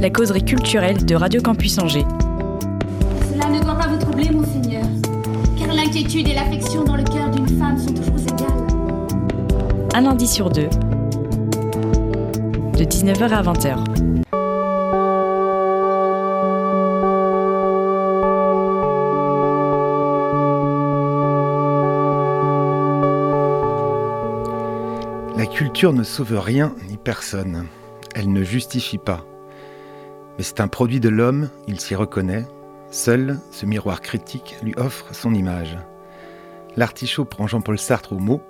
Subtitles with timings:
[0.00, 2.04] La causerie culturelle de Radio Campus Angers.
[3.32, 4.84] Cela ne doit pas vous troubler, monseigneur,
[5.58, 8.66] car l'inquiétude et l'affection dans le cœur d'une femme sont toujours égales.
[9.94, 10.68] Un lundi sur deux.
[12.76, 13.76] De 19h à 20h.
[25.36, 27.66] La culture ne sauve rien ni personne.
[28.14, 29.24] Elle ne justifie pas.
[30.38, 32.46] Mais c'est un produit de l'homme, il s'y reconnaît.
[32.90, 35.76] Seul ce miroir critique lui offre son image.
[36.76, 38.40] L'artichaut prend Jean-Paul Sartre au mot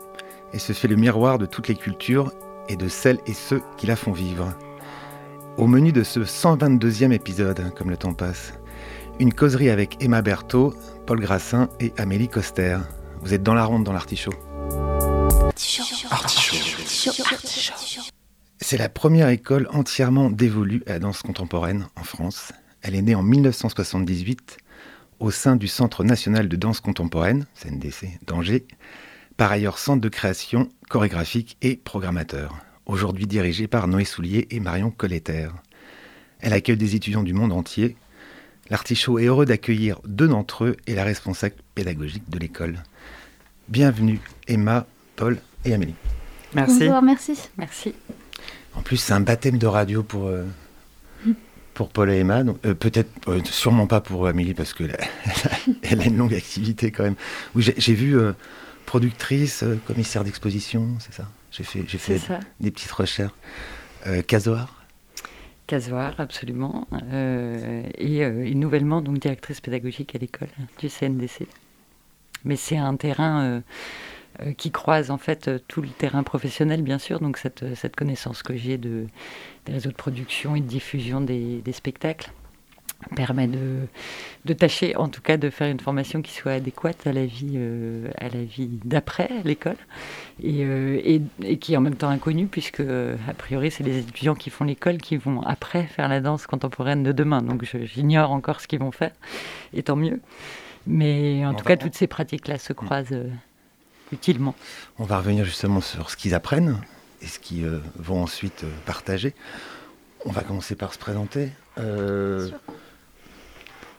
[0.53, 2.31] et se fait le miroir de toutes les cultures
[2.69, 4.53] et de celles et ceux qui la font vivre.
[5.57, 8.53] Au menu de ce 122e épisode, comme le temps passe,
[9.19, 10.75] une causerie avec Emma Berthaud,
[11.07, 12.79] Paul Grassin et Amélie Coster.
[13.23, 14.35] Vous êtes dans la ronde dans l'artichaut.
[18.61, 22.53] C'est la première école entièrement dévolue à la danse contemporaine en France.
[22.83, 24.59] Elle est née en 1978
[25.21, 28.67] au sein du Centre national de danse contemporaine, CNDC, d'Angers,
[29.37, 32.57] par ailleurs centre de création chorégraphique et programmateur,
[32.87, 35.49] aujourd'hui dirigé par Noé Soulier et Marion Colletter.
[36.41, 37.97] Elle accueille des étudiants du monde entier.
[38.71, 42.83] L'artichaut est heureux d'accueillir deux d'entre eux et la responsable pédagogique de l'école.
[43.69, 45.95] Bienvenue Emma, Paul et Amélie.
[46.55, 46.81] Merci.
[46.81, 47.39] Bonjour, merci.
[47.57, 47.95] Merci.
[48.79, 50.45] En plus, c'est un baptême de radio pour, euh,
[51.75, 52.43] pour Paul et Emma.
[52.65, 54.85] Euh, Peut-être, euh, sûrement pas pour Amélie, parce que
[55.83, 57.17] elle a une longue activité quand même.
[57.55, 58.17] Oui, j'ai- vu
[58.87, 61.29] productrice, commissaire d'exposition, c'est ça?
[61.51, 62.41] J'ai fait, j'ai C'est fait ça.
[62.61, 63.33] des petites recherches.
[64.27, 64.75] Casoar?
[65.67, 66.87] Casoar, absolument.
[67.99, 71.47] Et, et nouvellement, donc, directrice pédagogique à l'école du CNDC.
[72.45, 73.63] Mais c'est un terrain
[74.57, 77.21] qui croise en fait euh, tout le terrain professionnel, bien sûr.
[77.21, 79.07] Donc cette, euh, cette connaissance que j'ai de,
[79.67, 82.31] des réseaux de production et de diffusion des, des spectacles
[83.15, 83.87] permet de,
[84.45, 87.53] de tâcher, en tout cas, de faire une formation qui soit adéquate à la vie,
[87.55, 89.77] euh, à la vie d'après l'école
[90.43, 93.85] et, euh, et, et qui est en même temps inconnue puisque euh, a priori c'est
[93.85, 97.41] les étudiants qui font l'école qui vont après faire la danse contemporaine de demain.
[97.41, 99.13] Donc j'ignore encore ce qu'ils vont faire,
[99.73, 100.21] et tant mieux.
[100.87, 103.29] Mais en tout cas, toutes ces pratiques-là se croisent euh,
[104.13, 104.55] utilement.
[104.99, 106.77] On va revenir justement sur ce qu'ils apprennent
[107.23, 109.35] et ce qu'ils euh, vont ensuite euh, partager.
[110.25, 111.51] On va commencer par se présenter.
[111.79, 112.49] Euh,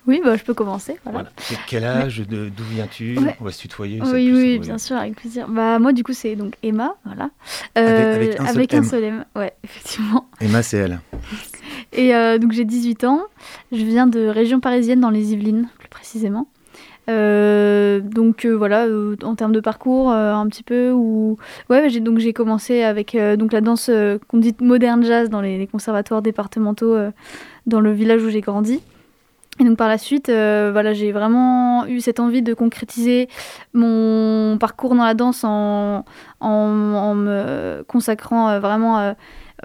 [0.07, 0.97] Oui, bah, je peux commencer.
[1.03, 1.19] Voilà.
[1.19, 1.31] voilà.
[1.37, 3.17] C'est Quel âge D'où viens-tu?
[3.19, 3.35] Ouais.
[3.39, 4.01] On va se tutoyer.
[4.01, 5.47] Oui, oui, bien sûr, avec plaisir.
[5.47, 7.29] Bah, moi, du coup, c'est donc Emma, voilà.
[7.75, 9.15] Avec- avec un seul M.
[9.19, 9.25] M.
[9.35, 10.27] Ouais, effectivement.
[10.41, 10.99] Emma, c'est elle.
[11.93, 13.21] Et euh, donc, j'ai 18 ans.
[13.71, 16.47] Je viens de région parisienne, dans les Yvelines, plus précisément.
[17.09, 21.37] Euh, donc euh, voilà, euh, en termes de parcours, un petit peu où
[21.69, 23.89] ouais, j'ai donc j'ai commencé avec donc la danse
[24.27, 26.97] qu'on dit moderne jazz dans les, conservatoires départementaux
[27.65, 28.81] dans le village où j'ai grandi.
[29.59, 33.27] Et donc par la suite, voilà, j'ai vraiment eu cette envie de concrétiser
[33.73, 36.05] mon parcours dans la danse en,
[36.39, 39.13] en, me consacrant vraiment euh,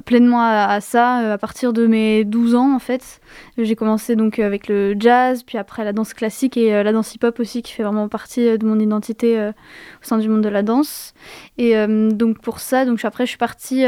[0.05, 3.21] pleinement à, ça euh, à partir de mes 12 ans en fait.
[3.59, 7.15] J'ai commencé donc avec le jazz, puis après la danse classique et euh, la danse
[7.15, 10.49] hip-hop aussi qui fait vraiment partie euh, de mon identité au sein du monde de
[10.49, 11.15] la danse.
[11.59, 13.85] Et donc pour ça, donc après je suis partie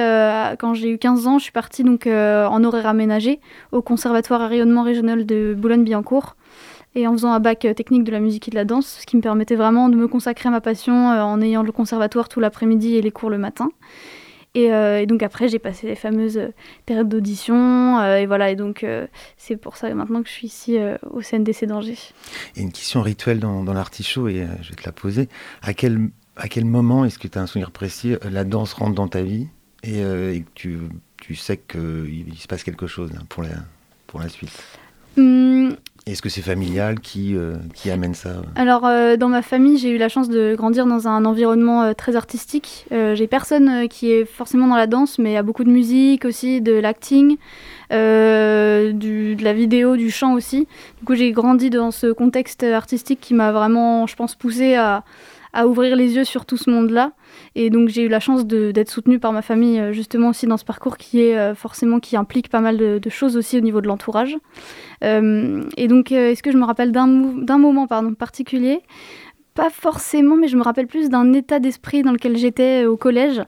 [0.59, 3.41] quand j'ai eu 15 ans, je suis partie donc en horaire aménagé
[3.73, 6.37] au conservatoire à rayonnement régional de Boulogne-Billancourt
[6.95, 9.17] et en faisant un bac technique de la musique et de la danse, ce qui
[9.17, 12.97] me permettait vraiment de me consacrer à ma passion en ayant le conservatoire tout l'après-midi
[12.97, 13.71] et les cours le matin.
[14.57, 16.49] Et, euh, et donc après, j'ai passé les fameuses euh,
[16.87, 17.99] périodes d'audition.
[18.01, 19.07] euh, et voilà, et donc euh,
[19.37, 20.79] c'est pour ça maintenant que je suis ici
[21.11, 21.99] au CNDC d'Angers.
[22.55, 25.29] Il y a une question rituelle dans, dans l'artichaut et je vais te la poser.
[25.61, 28.95] À quel, à quel moment est-ce que tu as un souvenir précis La danse rentre
[28.95, 29.49] dans ta vie
[29.83, 30.79] et, et que tu,
[31.19, 33.51] tu sais qu'il il se passe quelque chose hein, pour la,
[34.07, 34.57] pour la suite?
[35.19, 35.77] Hum,
[36.09, 39.77] Est-ce que c'est familial qui, euh, qui amène ça euh Alors, euh, dans ma famille,
[39.77, 42.87] j'ai eu la chance de grandir dans un environnement très artistique.
[42.93, 46.25] J'ai personne qui est forcément dans la danse, mais il y a beaucoup de musique
[46.25, 47.39] aussi, de l'acting,
[47.91, 50.69] de la vidéo, du chant aussi.
[51.01, 55.03] Du coup, j'ai grandi dans ce contexte artistique qui m'a vraiment, je pense, poussé à,
[55.57, 57.13] à ouvrir les yeux sur tout ce monde-là.
[57.55, 60.65] Et donc j'ai eu la chance d'être soutenue par ma famille justement aussi dans ce
[60.65, 64.37] parcours qui est forcément qui implique pas mal de, choses aussi au niveau de l'entourage.
[65.03, 67.07] et donc est-ce que je me rappelle d'un
[67.59, 68.81] moment pardon, particulier?
[69.55, 73.43] Pas forcément, mais je me rappelle plus d'un état d'esprit dans lequel j'étais au collège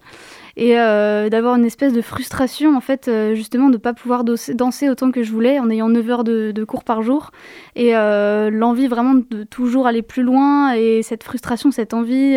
[0.58, 4.24] et euh, d'avoir une espèce de frustration en fait euh, justement de ne pas pouvoir
[4.24, 7.30] danser autant que je voulais en ayant 9 heures de, cours par jour
[7.76, 12.36] et euh, l'envie vraiment de toujours aller plus loin et cette frustration, cette envie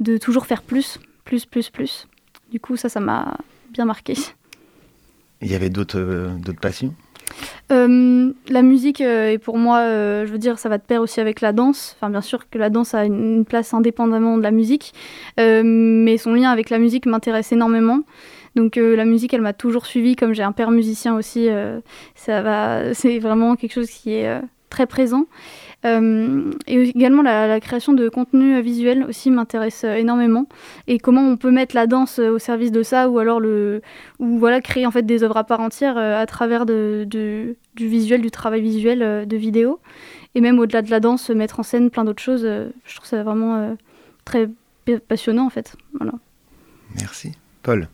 [0.00, 2.06] de toujours faire plus, plus, plus, plus.
[2.52, 3.38] Du coup ça, ça m'a
[3.70, 4.14] bien marqué.
[5.40, 6.94] Il y avait d'autres passions?
[7.72, 11.20] Euh, la musique euh, pour moi, euh, je veux dire, ça va de pair aussi
[11.20, 11.96] avec la danse.
[11.96, 14.92] Enfin, bien sûr que la danse a une, place indépendamment de la musique,
[15.38, 18.00] mais son lien avec la musique m'intéresse énormément.
[18.54, 21.48] Donc la musique, elle m'a toujours suivi, comme j'ai un père musicien aussi,
[22.14, 24.40] ça va, c'est vraiment quelque chose qui est
[24.70, 25.26] très présent.
[25.86, 30.46] Euh, et également la, création de contenu visuel aussi m'intéresse euh, énormément.
[30.88, 33.82] Et comment on peut mettre la danse euh, au service de ça, ou alors le,
[34.18, 38.20] ou voilà créer en fait des œuvres à part entière à travers de, du visuel,
[38.20, 39.80] du travail visuel de vidéo.
[40.34, 42.42] Et même au-delà de la danse, mettre en scène plein d'autres choses.
[42.42, 43.76] je trouve ça vraiment
[44.24, 44.50] très
[45.08, 45.76] passionnant en fait.
[45.98, 46.12] Voilà.
[46.96, 47.32] Merci.
[47.62, 47.88] Paul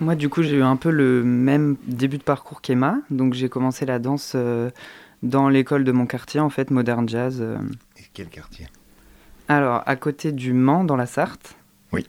[0.00, 2.98] moi, du coup, j'ai eu un peu le même début de parcours qu'Emma.
[3.10, 4.36] Donc, j'ai commencé la danse
[5.24, 7.38] dans l'école de mon quartier, en fait, Modern Jazz.
[7.40, 7.56] Euh.
[7.96, 8.68] Et quel quartier?
[9.48, 11.56] Alors, à côté du Mans, dans la Sarthe.
[11.92, 12.06] Oui.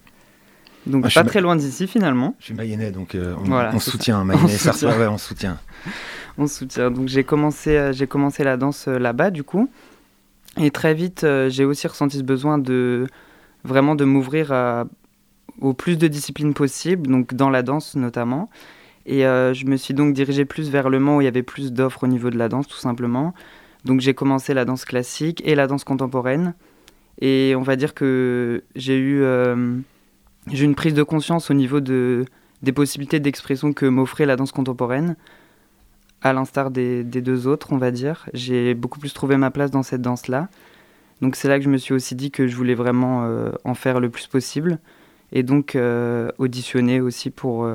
[0.86, 2.36] Donc, pas très loin d'ici, finalement.
[2.38, 4.22] Je suis mayennais, donc euh, on, on, soutient.
[4.24, 5.58] Mayennais, Sarthe, ouais, on soutient.
[6.38, 6.90] on soutient.
[6.90, 9.68] Donc, j'ai commencé, euh, j'ai commencé la danse là-bas, du coup.
[10.58, 13.06] Et très vite, j'ai aussi ressenti ce besoin de
[13.64, 14.52] vraiment de m'ouvrir
[15.60, 18.48] au plus de disciplines possibles, donc dans la danse notamment.
[19.06, 21.44] Et euh, je me suis donc dirigé plus vers le Mans où il y avait
[21.44, 23.34] plus d'offres au niveau de la danse, tout simplement.
[23.84, 26.54] Donc j'ai commencé la danse classique et la danse contemporaine.
[27.20, 29.76] Et on va dire que j'ai eu euh,
[30.48, 32.24] j'ai une prise de conscience au niveau de,
[32.62, 35.16] des possibilités d'expression que m'offrait la danse contemporaine,
[36.20, 38.28] à l'instar des, deux autres, on va dire.
[38.34, 40.48] J'ai beaucoup plus trouvé ma place dans cette danse-là.
[41.22, 43.74] Donc c'est là que je me suis aussi dit que je voulais vraiment euh, en
[43.74, 44.80] faire le plus possible.
[45.32, 45.76] Et donc
[46.38, 47.68] auditionner aussi pour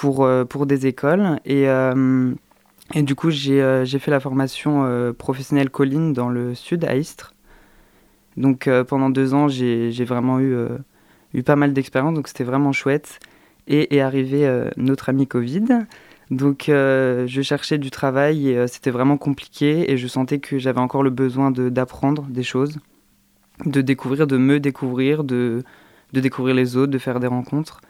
[0.00, 1.40] pour des écoles.
[1.44, 2.32] Et, euh,
[2.94, 7.34] et du coup, j'ai euh, fait la formation professionnelle colline dans le sud, à Istres.
[8.36, 10.56] Donc pendant deux ans, j'ai vraiment eu,
[11.34, 13.18] eu pas mal d'expérience, donc c'était vraiment chouette.
[13.66, 15.66] Et est arrivé notre ami Covid.
[16.30, 21.02] Donc je cherchais du travail et c'était vraiment compliqué et je sentais que j'avais encore
[21.02, 22.78] le besoin d'apprendre des choses,
[23.66, 25.62] de découvrir, de me découvrir, de,
[26.12, 27.80] de découvrir les autres, de faire des rencontres.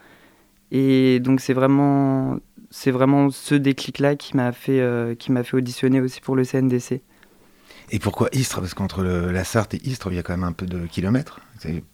[0.72, 2.38] Et donc c'est vraiment,
[2.70, 6.44] c'est vraiment ce déclic-là qui m'a fait, euh, qui m'a fait auditionner aussi pour le
[6.44, 7.02] CNDC.
[7.93, 8.61] Et pourquoi Istres?
[8.61, 11.40] Parce qu'entre la Sarthe et Istres, il y a quand même un peu de kilomètres.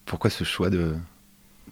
[0.04, 0.94] Pourquoi ce choix de...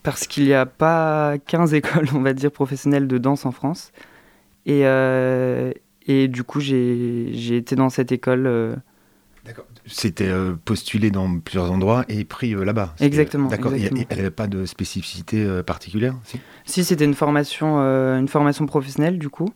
[0.02, 3.92] Parce qu'il n'y a pas 15 écoles, on va dire, professionnelles de danse en France.
[4.66, 5.72] Et, euh,
[6.06, 8.74] et du coup, j'ai été dans cette école euh,
[9.44, 9.66] D'accord.
[9.86, 12.94] C'était euh, postulé dans plusieurs endroits et pris euh, là-bas.
[13.00, 13.48] Exactement.
[13.48, 13.72] D'accord.
[13.74, 19.18] Elle n'avait pas de spécificité euh, particulière Si, si c'était une formation, une formation professionnelle
[19.18, 19.50] du coup,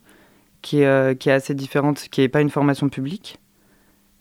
[0.61, 3.38] qui est, qui est assez différente, qui n'est pas une formation publique.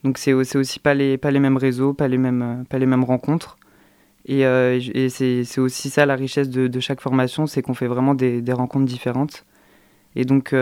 [0.03, 3.03] Donc c'est aussi pas les, pas les mêmes réseaux, pas les mêmes, pas les mêmes
[3.03, 3.57] rencontres.
[4.25, 8.13] Et, et c'est aussi ça la richesse de, de chaque formation, c'est qu'on fait vraiment
[8.13, 9.45] des, des, rencontres différentes.
[10.15, 10.55] Et donc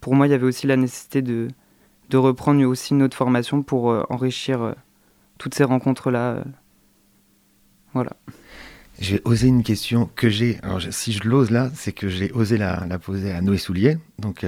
[0.00, 1.48] pour moi, il y avait aussi la nécessité de
[2.08, 4.72] de reprendre aussi une autre formation pour euh, enrichir euh,
[5.38, 6.30] toutes ces rencontres-là.
[6.30, 6.44] Euh.
[7.92, 8.12] voilà.
[8.98, 10.58] J'ai osé une question que j'ai.
[10.62, 14.44] Alors, si je l'ose là, c'est que j'ai osé la, poser à Noé Soulier, donc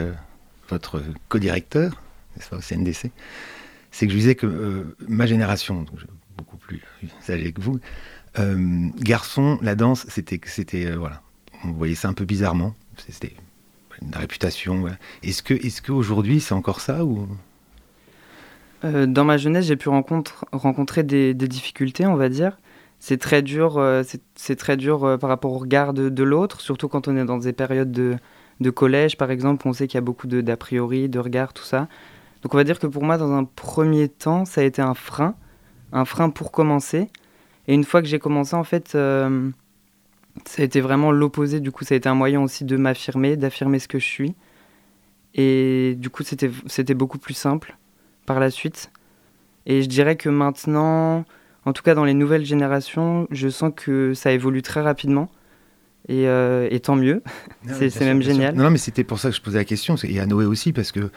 [0.69, 2.03] votre co-directeur,
[2.37, 3.13] n'est-ce pas, au CNDC.
[3.93, 6.01] C'est que je disais que ma génération, donc
[6.37, 6.83] beaucoup plus
[7.29, 7.79] âgé que vous,
[8.99, 11.23] garçon, la danse, c'était, c'était voilà,
[11.63, 12.75] on voyait ça un peu bizarrement.
[13.09, 13.37] C'était
[14.03, 14.87] une réputation.
[15.23, 17.29] Est-ce que, est-ce qu'aujourd'hui c'est encore ça ou?
[18.85, 22.59] Euh, dans ma jeunesse, j'ai pu rencontrer des, difficultés, on va dire.
[22.99, 24.03] C'est très dur, euh,
[24.35, 27.39] c'est très dur euh, par rapport au regard de, l'autre, surtout quand on est dans
[27.39, 29.67] des périodes de, collège, par exemple.
[29.69, 31.89] On sait qu'il y a beaucoup d'a priori, de regards, tout ça.
[32.43, 34.95] Donc on va dire que pour moi, dans un premier temps, ça a été un
[34.95, 35.35] frein,
[35.93, 37.09] un frein pour commencer.
[37.69, 39.29] Et une fois que j'ai commencé, en fait, ça
[40.59, 41.61] a été vraiment l'opposé.
[41.61, 44.35] Du coup, ça a été un moyen aussi de m'affirmer, d'affirmer ce que je suis.
[45.35, 47.77] Et du coup, c'était beaucoup plus simple
[48.31, 48.93] par la suite.
[49.67, 51.25] Et je dirais que maintenant,
[51.65, 55.29] en tout cas dans les nouvelles générations, je sens que ça évolue très rapidement.
[56.09, 57.23] Et, euh, et tant mieux.
[57.69, 58.55] C'est- même génial.
[58.55, 59.97] Non, non, mais c'était pour ça que je posais la question.
[60.05, 61.11] Et à Noé aussi, parce que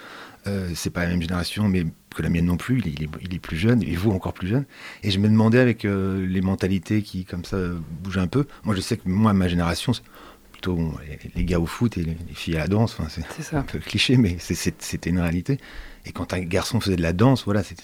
[0.48, 2.80] euh, c'est pas la même génération, mais que la mienne non plus.
[2.80, 4.66] Il est, il est- il est plus jeune, et vous encore plus jeune.
[5.04, 7.58] Et je me demandais avec euh, les mentalités qui, comme ça,
[8.04, 8.46] bougent un peu.
[8.66, 10.04] Moi, je sais que moi, ma génération, c'est
[10.52, 12.98] plutôt bon, les, les gars au foot et les, les filles à la danse.
[13.00, 13.08] Enfin,
[13.40, 15.58] c'est un peu cliché, mais c'était une réalité.
[16.06, 17.84] Et quand un garçon faisait de la danse, voilà, c'était,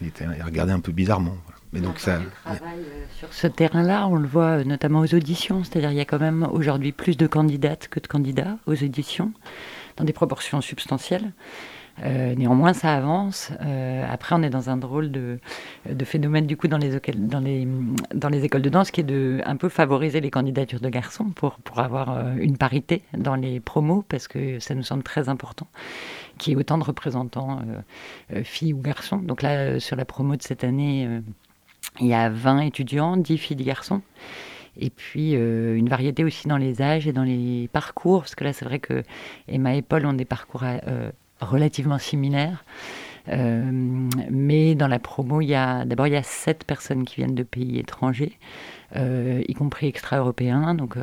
[0.00, 1.36] il, était, il regardait un peu bizarrement.
[1.44, 1.58] voilà.
[1.72, 2.20] Mais donc ça.
[3.18, 6.18] Sur ce terrain-là, on le voit euh, notamment aux auditions, c'est-à-dire il y a quand
[6.20, 9.32] même aujourd'hui plus de candidates que de candidats aux auditions,
[9.96, 11.32] dans des proportions substantielles.
[12.04, 13.52] Euh, néanmoins, ça avance.
[13.60, 15.38] Euh, après, on est dans un drôle de,
[15.90, 17.68] de phénomène du coup dans les, oca- dans, les,
[18.14, 21.26] dans les écoles de danse qui est de un peu favoriser les candidatures de garçons
[21.26, 25.28] pour, pour avoir euh, une parité dans les promos parce que ça nous semble très
[25.28, 25.66] important
[26.42, 29.18] qu'il y ait autant de représentants euh, euh, filles ou garçons.
[29.18, 31.08] Donc là, euh, sur la promo de cette année,
[32.00, 34.02] il y a 20 étudiants, 10 filles, 10 garçons.
[34.80, 38.54] Et puis une variété aussi dans les âges et dans les parcours, parce que là
[38.54, 39.02] c'est vrai que
[39.46, 40.64] Emma et Paul ont des parcours
[41.42, 42.64] relativement similaires.
[43.26, 47.34] Mais dans la promo, il y a d'abord il y a sept personnes qui viennent
[47.34, 48.38] de pays étrangers,
[48.96, 50.74] y compris extra-européens.
[50.74, 50.96] Donc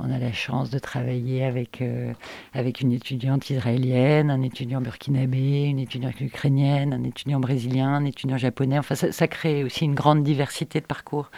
[0.00, 2.12] on a la chance de travailler avec, euh,
[2.54, 8.36] avec une étudiante israélienne, un étudiant burkinabé, une étudiante ukrainienne, un étudiant brésilien, un étudiant
[8.36, 8.78] japonais.
[8.78, 11.30] Enfin, ça, crée aussi une grande diversité de parcours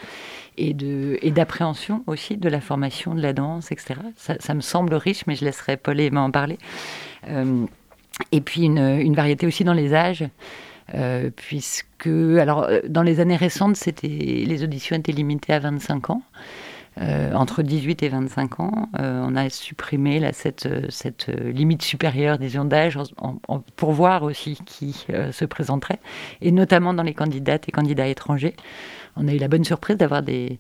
[0.58, 3.94] et de et d'appréhension aussi de la formation, de la danse, etc.
[4.16, 6.58] Ça, me semble riche, mais je laisserai Paul et Emma en parler.
[7.28, 7.64] Euh,
[8.32, 10.24] et puis une, variété aussi dans les âges.
[10.94, 16.22] euh, puisque, alors, dans les années récentes, les auditions étaient limitées à 25 ans.
[17.00, 22.66] Euh, entre 18 et 25 ans, euh, on a supprimé cette, euh, limite supérieure, disons,
[22.66, 22.99] d'âge
[23.76, 26.00] pour voir aussi qui se présenterait,
[26.42, 28.54] et notamment dans les candidates et candidats étrangers.
[29.16, 30.59] On a eu la bonne surprise d'avoir des,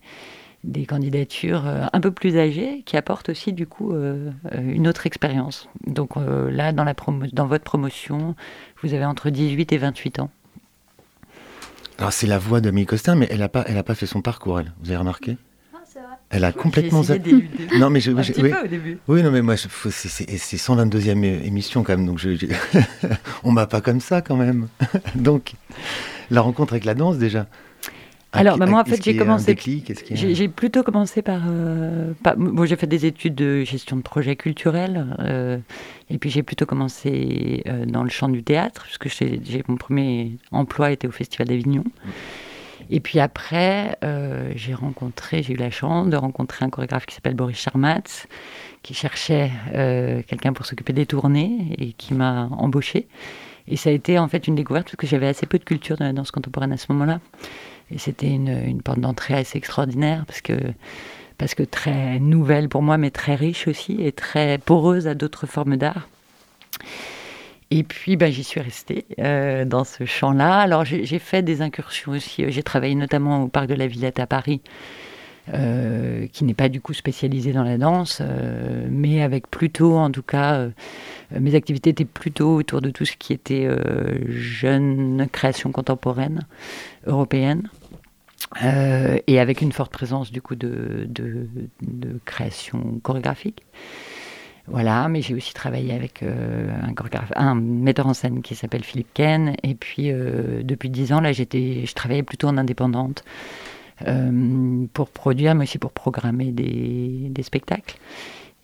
[0.88, 3.94] candidatures un peu plus âgées qui apportent aussi du coup
[4.52, 5.68] une autre expérience.
[5.86, 8.34] Donc là, dans, votre promotion,
[8.82, 10.30] vous avez entre 18 et 28 ans.
[11.98, 14.72] Alors c'est la voix de Costin, mais elle n'a pas, pas fait son parcours, elle.
[14.82, 15.36] Vous avez remarqué?
[16.30, 17.18] Elle a complètement zappé.
[17.20, 17.48] d'éluder.
[17.78, 18.50] Non, mais je, Un je- petit oui.
[18.50, 18.98] peu au début.
[19.08, 22.46] Oui, non, mais moi, c'est- c'est c'est 122e é- émission quand même, donc je, je-
[23.44, 24.68] on m'a pas comme ça quand même.
[25.16, 25.54] donc,
[26.30, 27.46] la rencontre avec la danse déjà.
[28.32, 29.56] Alors, bah, moi, en fait, j'ai commencé-
[30.14, 31.42] J'ai plutôt commencé par.
[31.48, 35.16] euh, par- bon, j'ai fait des études de gestion de projet culturel.
[35.18, 35.58] euh,
[36.10, 40.36] et puis, j'ai plutôt commencé euh, dans le champ du théâtre, puisque j'ai mon premier
[40.52, 41.82] emploi était au Festival d'Avignon.
[42.90, 47.14] Et puis après, euh, j'ai rencontré, j'ai eu la chance de rencontrer un chorégraphe qui
[47.14, 48.26] s'appelle Boris Charmatz,
[48.82, 53.06] qui cherchait euh, quelqu'un pour s'occuper des tournées et qui m'a embauché.
[53.68, 55.96] Et ça a été en fait une découverte parce que j'avais assez peu de culture
[55.96, 57.20] dans la danse contemporaine à ce moment-là.
[57.92, 60.54] Et c'était une, une porte d'entrée assez extraordinaire parce que,
[61.38, 65.46] parce que très nouvelle pour moi, mais très riche aussi et très poreuse à d'autres
[65.46, 66.08] formes d'art.
[67.72, 70.58] Et puis, ben, j'y suis restée euh, dans ce champ-là.
[70.58, 72.44] Alors, j'ai fait des incursions aussi.
[72.48, 74.60] J'ai travaillé notamment au Parc de la Villette à Paris,
[75.54, 80.10] euh, qui n'est pas du coup spécialisé dans la danse, euh, mais avec plutôt, en
[80.10, 80.66] tout cas,
[81.30, 83.68] mes activités étaient plutôt autour de tout ce qui était
[84.26, 86.40] jeune création contemporaine
[87.06, 87.68] européenne.
[89.28, 93.62] Et avec une forte présence du coup de, de création chorégraphique.
[94.66, 96.70] Voilà, mais j'ai aussi travaillé avec euh,
[97.34, 99.56] un, metteur en scène qui s'appelle Philippe Ken.
[99.62, 103.24] Et puis euh, depuis dix ans, là, j'étais, je travaillais plutôt en indépendante
[104.06, 107.96] euh, pour produire, mais aussi pour programmer des, spectacles.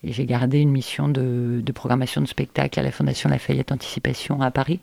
[0.05, 4.41] Et j'ai gardé une mission de, de programmation de spectacles à la Fondation Lafayette Anticipation
[4.43, 4.81] à Paris.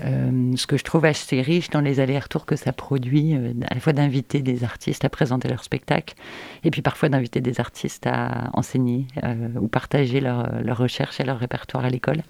[0.00, 3.74] Euh, ce que je trouve assez riche dans les allers-retours que ça produit, euh, à
[3.74, 6.14] la fois d'inviter des artistes à présenter leur spectacle,
[6.62, 11.24] et puis parfois d'inviter des artistes à enseigner euh, ou partager leur, leur recherche et
[11.24, 12.22] leur répertoire à l'école.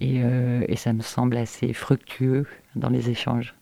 [0.00, 2.46] Et, euh, et ça me semble assez fructueux
[2.76, 3.54] dans les échanges.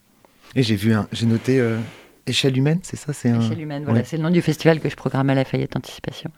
[0.57, 1.79] Et j'ai vu j'ai noté euh,
[2.27, 4.05] échelle humaine, c'est ça, c'est un Échelle humaine, voilà, ouais.
[4.05, 6.31] c'est le nom du festival que je programme à Lafayette Anticipation.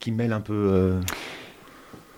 [0.00, 1.00] qui mêle un peu.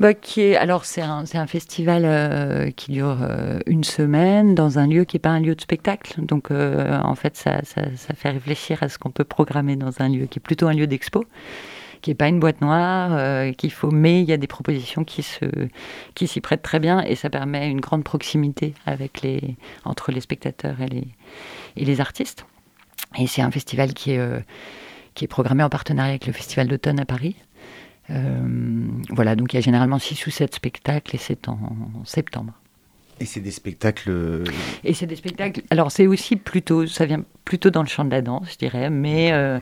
[0.00, 4.78] Bah, qui est, alors c'est un, un festival euh, qui dure euh, une semaine dans
[4.78, 6.20] un lieu qui n'est pas un lieu de spectacle.
[6.24, 10.00] Donc euh, en fait ça, ça, ça fait réfléchir à ce qu'on peut programmer dans
[10.00, 11.24] un lieu qui est plutôt un lieu d'expo,
[12.00, 15.02] qui n'est pas une boîte noire, euh, qu'il faut, mais il y a des propositions
[15.02, 15.46] qui, se,
[16.14, 20.20] qui s'y prêtent très bien et ça permet une grande proximité avec les, entre les
[20.20, 21.08] spectateurs et les,
[21.76, 22.46] et les artistes.
[23.18, 24.38] Et c'est un festival qui est, euh,
[25.14, 27.34] qui est programmé en partenariat avec le Festival d'automne à Paris.
[28.10, 31.58] Euh, voilà, donc il y a généralement 6 ou 7 spectacles et c'est en
[32.04, 32.52] septembre.
[33.20, 34.10] Et c'est des spectacles.
[34.10, 34.44] euh,
[34.84, 35.62] Et c'est des spectacles.
[35.70, 36.86] Alors, c'est aussi plutôt.
[36.86, 38.90] Ça vient plutôt dans le champ de la danse, je dirais.
[38.90, 39.58] Mais euh,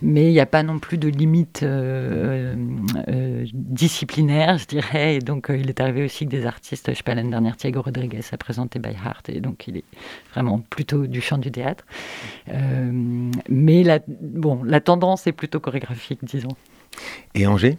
[0.00, 2.54] mais il n'y a pas non plus de limite euh,
[3.08, 5.16] euh, disciplinaire, je dirais.
[5.16, 6.88] Et donc, il est arrivé aussi que des artistes.
[6.92, 9.28] Je sais pas, l'année dernière, Thiago Rodriguez a présenté By Heart.
[9.30, 9.84] Et donc, il est
[10.32, 11.84] vraiment plutôt du champ du théâtre.
[13.48, 16.54] Mais la, bon, la tendance est plutôt chorégraphique, disons.
[17.34, 17.78] Et Angers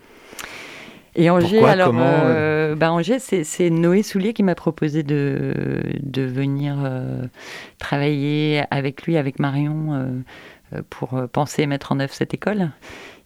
[1.16, 5.04] Et Angers, Pourquoi alors, Comment, euh, bah, Angers, c'est, c'est Noé Soulier qui m'a proposé
[5.04, 7.26] de, de venir euh,
[7.80, 10.06] travailler avec lui, avec Marion, euh,
[10.74, 12.70] euh, pour euh, penser et mettre en œuvre cette école.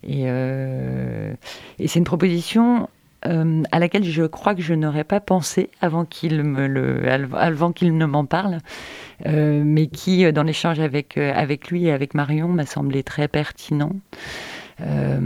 [0.04, 1.34] Et, euh,
[1.80, 2.90] et c'est une proposition
[3.26, 7.72] euh, à laquelle je crois que je n'aurais pas pensé avant qu'il, me le, avant
[7.72, 8.60] qu'il ne m'en parle,
[9.26, 13.04] euh, mais qui, euh, dans l'échange avec, euh, avec lui et avec Marion, m'a semblé
[13.04, 13.92] très pertinent.
[14.82, 15.20] Euh,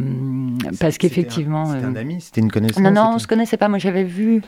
[0.80, 1.66] parce qu'effectivement.
[1.66, 3.68] C'était euh, un ami C'était une connaissance non, non, on se connaissait pas.
[3.68, 4.42] Moi, j'avais vu,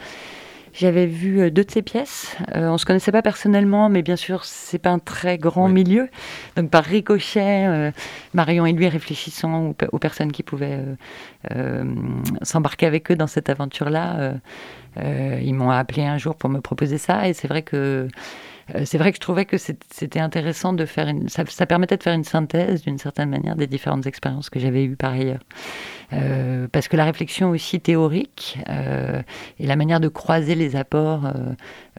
[0.73, 2.35] j'avais vu euh, deux de ses pièces.
[2.55, 5.73] Euh, on se connaissait pas personnellement, mais bien sûr, c'est pas un très grand Oui.
[5.73, 6.09] milieu.
[6.55, 7.91] Donc, par ricochet, euh,
[8.33, 10.95] Marion et lui réfléchissant aux, aux personnes qui pouvaient euh,
[11.55, 11.83] euh,
[12.41, 14.33] s'embarquer avec eux dans cette aventure-là, euh,
[14.99, 17.27] euh, ils m'ont appelé un jour pour me proposer ça.
[17.27, 18.07] Et c'est vrai que euh,
[18.85, 21.27] c'est vrai que je trouvais que c'était intéressant de faire une.
[21.29, 24.95] Ça, permettait de faire une synthèse d'une certaine manière des différentes expériences que j'avais eues
[24.95, 25.41] par ailleurs.
[26.13, 29.21] Euh, parce que la réflexion aussi théorique euh,
[29.59, 31.31] et la manière de croiser les apports euh,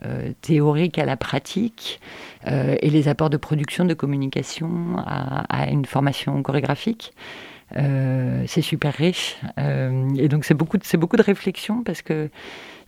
[0.05, 1.99] euh, théoriques à la pratique
[2.47, 7.13] euh, et les apports de production, de communication à, une formation chorégraphique,
[7.75, 9.37] euh, c'est super riche.
[9.57, 12.29] Euh, et donc c'est beaucoup, de- beaucoup de réflexion parce que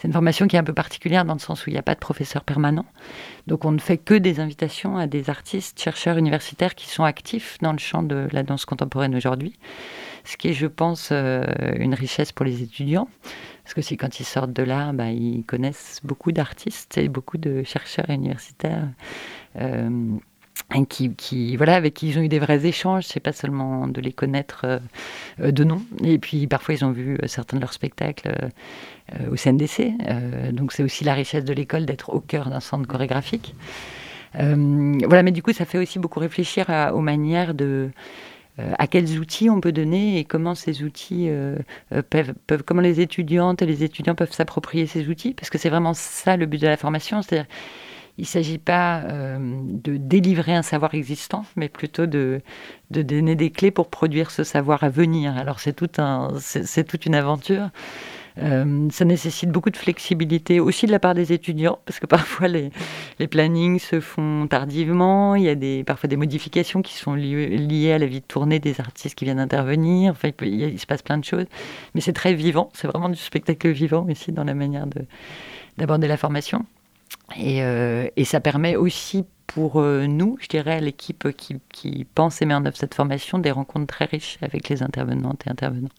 [0.05, 1.81] c'est une formation qui est un peu particulière dans le sens où il n'y a
[1.81, 2.85] pas de professeur permanent.
[3.47, 7.57] Donc on ne fait que des invitations à des artistes, chercheurs universitaires qui sont actifs
[7.63, 9.57] dans le champ de la danse contemporaine aujourd'hui.
[10.23, 11.43] Ce qui est, je pense, euh,
[11.79, 13.09] une richesse pour les étudiants.
[13.63, 17.39] Parce que si quand ils sortent de là, bah, ils connaissent beaucoup d'artistes et beaucoup
[17.39, 18.87] de chercheurs universitaires.
[19.55, 19.89] euh,
[20.89, 24.01] qui, qui, voilà, avec qui ils ont eu des vrais échanges, c'est pas seulement de
[24.01, 24.79] les connaître euh,
[25.39, 25.81] euh, de nom.
[26.03, 28.29] Et puis parfois ils ont vu euh, certains de leurs spectacles
[29.13, 29.93] euh, au CNDC.
[30.07, 33.55] Euh, donc c'est aussi la richesse de l'école d'être au cœur d'un centre chorégraphique.
[34.37, 37.89] Voilà, mais du coup ça fait aussi beaucoup réfléchir aux manières de
[38.57, 41.29] à quels outils on peut donner et comment ces outils
[42.09, 42.33] peuvent,
[42.65, 46.35] comment les étudiantes et les étudiants peuvent s'approprier ces outils, parce que c'est vraiment ça
[46.35, 47.47] le but de la formation, c'est-à-dire
[48.17, 52.41] il ne s'agit pas euh, de délivrer un savoir existant, mais plutôt de,
[52.89, 55.35] donner des clés pour produire ce savoir à venir.
[55.37, 57.69] Alors c'est tout un, c'est toute une aventure.
[58.37, 62.49] Euh, ça nécessite beaucoup de flexibilité aussi de la part des étudiants, parce que parfois
[62.49, 62.69] les,
[63.19, 67.91] les plannings se font tardivement, il y a des, parfois des modifications qui sont liées,
[67.93, 71.01] à la vie de tournée des artistes qui viennent intervenir, enfin, il, il se passe
[71.01, 71.45] plein de choses,
[71.93, 75.05] mais c'est très vivant, c'est vraiment du spectacle vivant aussi dans la manière de-
[75.77, 76.65] d'aborder la formation.
[77.37, 82.41] Et, euh, et ça permet aussi pour euh, nous, je dirais, l'équipe qui, qui pense
[82.41, 85.89] et met en œuvre cette formation, des rencontres très riches avec les intervenantes et intervenants.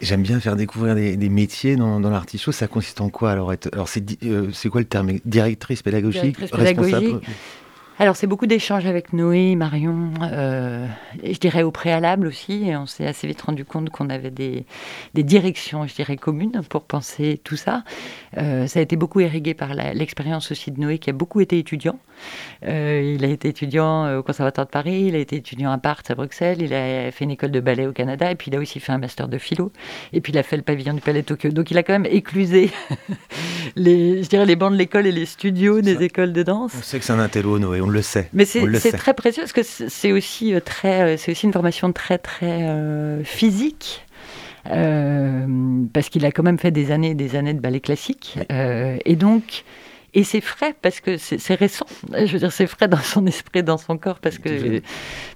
[0.00, 2.50] J'aime bien faire découvrir des, des métiers dans, dans l'artichaut.
[2.50, 5.12] Ça consiste en quoi alors Alors c'est euh, c'est quoi le terme?
[5.24, 6.22] Directrice pédagogique?
[6.22, 6.94] Directrice pédagogique.
[6.94, 7.26] responsable?
[7.98, 10.86] Alors, c'est beaucoup d'échanges avec Noé, Marion, euh,
[11.22, 12.68] je dirais au préalable aussi.
[12.68, 14.64] Et on s'est assez vite rendu compte qu'on avait des,
[15.14, 17.84] des directions, je dirais, communes pour penser tout ça.
[18.38, 21.58] Euh, ça a été beaucoup irrigué par l'expérience aussi de Noé, qui a beaucoup été
[21.58, 21.98] étudiant.
[22.66, 26.02] Euh, il a été étudiant au Conservatoire de Paris, il a été étudiant à Parts
[26.08, 28.60] à Bruxelles, il a fait une école de ballet au Canada, et puis il a
[28.60, 29.70] aussi fait un master de philo,
[30.12, 31.50] et puis il a fait le pavillon du Palais de Tokyo.
[31.50, 32.70] Donc il a quand même éclusé
[33.76, 36.02] les, je dirais, les bancs de l'école et les studios des ça.
[36.02, 36.72] écoles de danse.
[36.78, 38.28] On sait que c'est un intello, Noé, on le sait.
[38.32, 41.92] Mais c'est très précieux parce que c'est aussi euh, très, euh, c'est aussi une formation
[41.92, 44.04] très très euh, physique.
[44.70, 45.46] euh,
[45.92, 48.38] parce qu'il a quand même fait des années et des années de ballet classique.
[48.52, 49.64] euh, et donc,
[50.14, 51.86] et c'est frais parce que c'est récent.
[52.12, 54.82] Je veux dire, c'est frais dans son esprit, dans son corps, parce que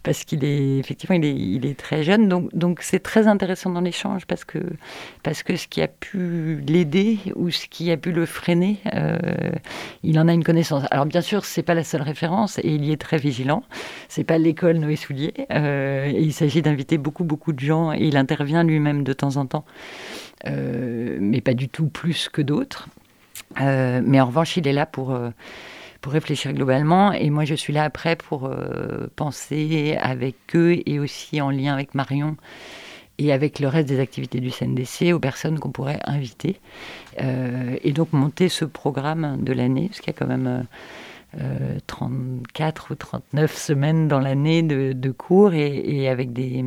[0.03, 2.29] parce qu'il est effectivement il est, il est très jeune.
[2.29, 4.59] Donc donc c'est très intéressant dans l'échange parce que
[5.23, 9.17] parce que ce qui a pu l'aider ou ce qui a pu le freiner, euh,
[10.03, 10.85] il en a une connaissance.
[10.91, 13.63] Alors bien sûr, c'est pas la seule référence et il y est très vigilant.
[14.09, 15.33] C'est pas l'école Noé Soulier.
[15.51, 19.37] euh, et il s'agit d'inviter beaucoup beaucoup de gens et il intervient lui-même de temps
[19.37, 19.65] en temps,
[20.47, 22.89] euh, mais pas du tout plus que d'autres.
[23.61, 25.31] Euh, mais en revanche, il est là pour euh,
[26.01, 31.01] pour réfléchir globalement et moi je suis là après pour euh, penser avec eux et
[31.01, 32.37] aussi en lien avec Marion
[33.19, 36.61] et avec le reste des activités du CNDC aux personnes qu'on pourrait inviter.
[37.19, 40.67] Et donc monter ce programme de l'année, parce qu'il y a quand même
[41.87, 46.65] 34 ou 39 semaines dans l'année de, cours et, avec des,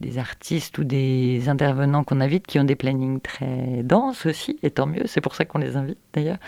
[0.00, 4.70] des, artistes ou des intervenants qu'on invite qui ont des plannings très denses aussi, et
[4.70, 6.38] tant mieux, c'est pour ça qu'on les invite d'ailleurs.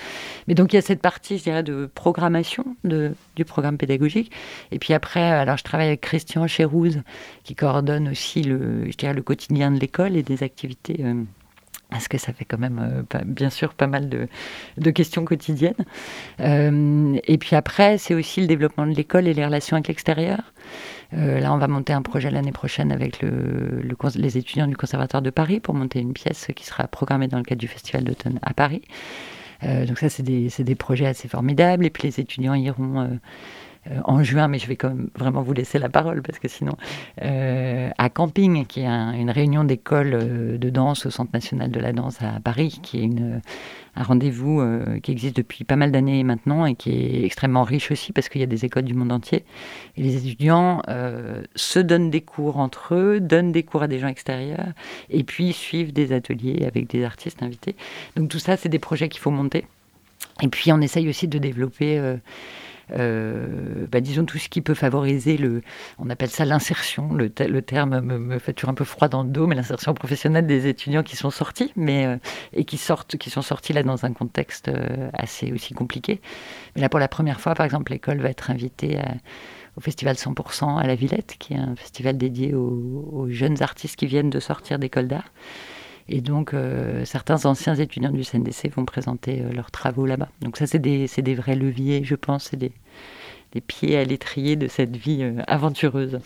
[0.47, 4.33] Mais donc il y a cette partie, je dirais, de programmation de, du programme pédagogique.
[4.73, 7.03] Et puis après, alors je travaille avec Christian Chérouz
[7.44, 10.97] qui coordonne aussi le, je dirais, le quotidien de l'école et des activités.
[11.01, 11.23] Euh,
[11.90, 15.85] parce que ça fait quand même, euh, bien sûr, pas mal de, questions quotidiennes.
[16.40, 20.40] Euh, et puis après, c'est aussi le développement de l'école et les relations avec l'extérieur.
[21.14, 23.83] Euh, là, on va monter un projet l'année prochaine avec le,
[24.16, 27.44] les étudiants du Conservatoire de Paris pour monter une pièce qui sera programmée dans le
[27.44, 28.83] cadre du Festival d'automne à Paris.
[29.62, 31.87] donc ça, c'est des, projets assez formidables.
[31.87, 33.18] Et puis les étudiants iront
[34.05, 34.79] en juin, mais je vais
[35.16, 36.77] vraiment vous laisser la parole parce que sinon,
[37.22, 41.81] euh, à Camping, qui est une réunion d'école euh, de danse au Centre national de
[41.81, 43.11] la danse à Paris, qui est
[43.96, 44.62] un rendez-vous
[45.03, 48.40] qui existe depuis pas mal d'années maintenant et qui est extrêmement riche aussi parce qu'il
[48.40, 49.44] y a des écoles du monde entier.
[49.96, 50.83] Et les étudiants
[51.57, 54.68] se donnent des cours entre eux, donnent des cours à des gens extérieurs
[55.11, 57.74] et puis suivent des ateliers avec des artistes invités.
[58.16, 59.66] Donc tout ça, c'est des projets qu'il faut monter.
[60.42, 62.16] Et puis on essaye aussi de développer euh,
[62.90, 65.62] bah, disons tout ce qui peut favoriser le,
[65.98, 67.12] on appelle ça l'insertion.
[67.12, 70.46] Le, le, terme me, fait toujours un peu froid dans le dos, mais l'insertion professionnelle
[70.46, 72.16] des étudiants qui sont sortis, mais euh,
[72.53, 76.20] et qui sortent, qui sont sortis là dans un contexte euh, assez aussi compliqué.
[76.74, 78.98] Mais là, pour la première fois, par exemple, l'école va être invitée
[79.77, 83.96] au festival 100% à la Villette, qui est un festival dédié aux, aux jeunes artistes
[83.96, 85.31] qui viennent de sortir d'école d'art.
[86.09, 90.29] Et donc, euh, certains anciens étudiants du CNDC vont présenter euh, leurs travaux là-bas.
[90.40, 92.73] Donc ça, c'est des, des, vrais leviers, je pense, c'est des,
[93.53, 96.21] des, pieds à l'étrier de cette vie euh, aventureuse.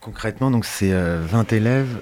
[0.00, 2.00] Concrètement, donc c'est 20 élèves,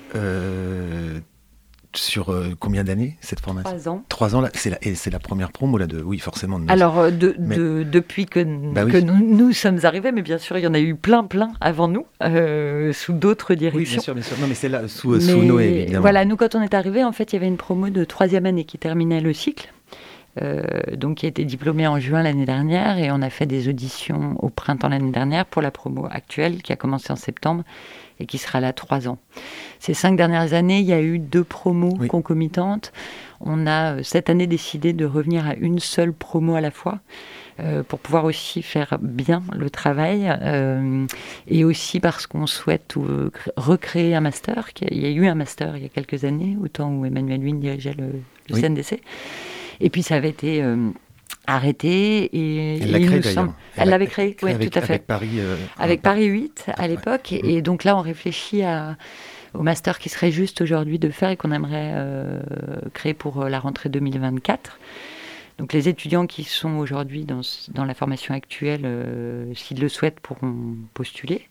[1.95, 4.05] sur euh, combien d'années cette formation Trois ans.
[4.09, 6.61] Trois ans, là, c'est la, et c'est la première promo là de, oui forcément.
[6.69, 7.35] Alors euh, de,
[7.83, 10.81] depuis que, bah que nous, nous, sommes arrivés, mais bien sûr il y en a
[10.81, 13.79] eu plein plein avant nous, euh, sous d'autres directions.
[13.79, 14.39] Oui bien sûr, bien sûr.
[14.41, 16.03] Non mais c'est là sous, sous Noé évidemment.
[16.03, 18.47] Voilà, nous quand on est arrivés, en fait il y avait une promo de troisième
[18.47, 19.73] année qui terminait le cycle.
[20.97, 24.37] donc qui a été diplômée en juin l'année dernière et on a fait des auditions
[24.39, 27.65] au printemps l'année dernière pour la promo actuelle qui a commencé en septembre
[28.21, 29.19] et qui sera là trois ans.
[29.79, 32.93] Ces cinq dernières années, il y a eu deux promos concomitantes.
[33.41, 37.01] On a euh, cette année décidé de revenir à une seule promo à la fois.
[37.59, 41.05] Euh, pour pouvoir aussi faire bien le travail euh,
[41.47, 42.95] et aussi parce qu'on souhaite
[43.57, 44.71] recréer un master.
[44.81, 47.43] Il y a eu un master il y a quelques années, au temps où Emmanuel
[47.43, 49.03] Huynh dirigeait le, CNDC.
[49.81, 50.65] Et puis ça avait été
[51.47, 53.21] arrêté et elle l'a créé.
[53.77, 54.95] Elle l'avait créé, oui, tout à fait.
[54.95, 55.31] Avec Paris.
[55.39, 58.97] Euh, avec Paris 8 à l'époque, et, donc là on réfléchit à,
[59.55, 62.41] au master qui serait juste aujourd'hui de faire et qu'on aimerait euh,
[62.95, 64.79] créer pour euh, la rentrée 2024.
[65.59, 67.43] Donc les étudiants qui sont aujourd'hui dans,
[67.75, 68.89] dans, la formation actuelle,
[69.55, 71.49] s'ils le souhaitent, pourront postuler.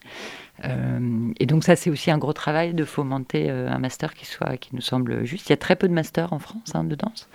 [1.40, 4.70] Et donc ça, c'est aussi un gros travail de fomenter un master qui soit, qui
[4.74, 5.48] nous semble juste.
[5.48, 7.28] Il y a très peu de masters en France hein, de danse.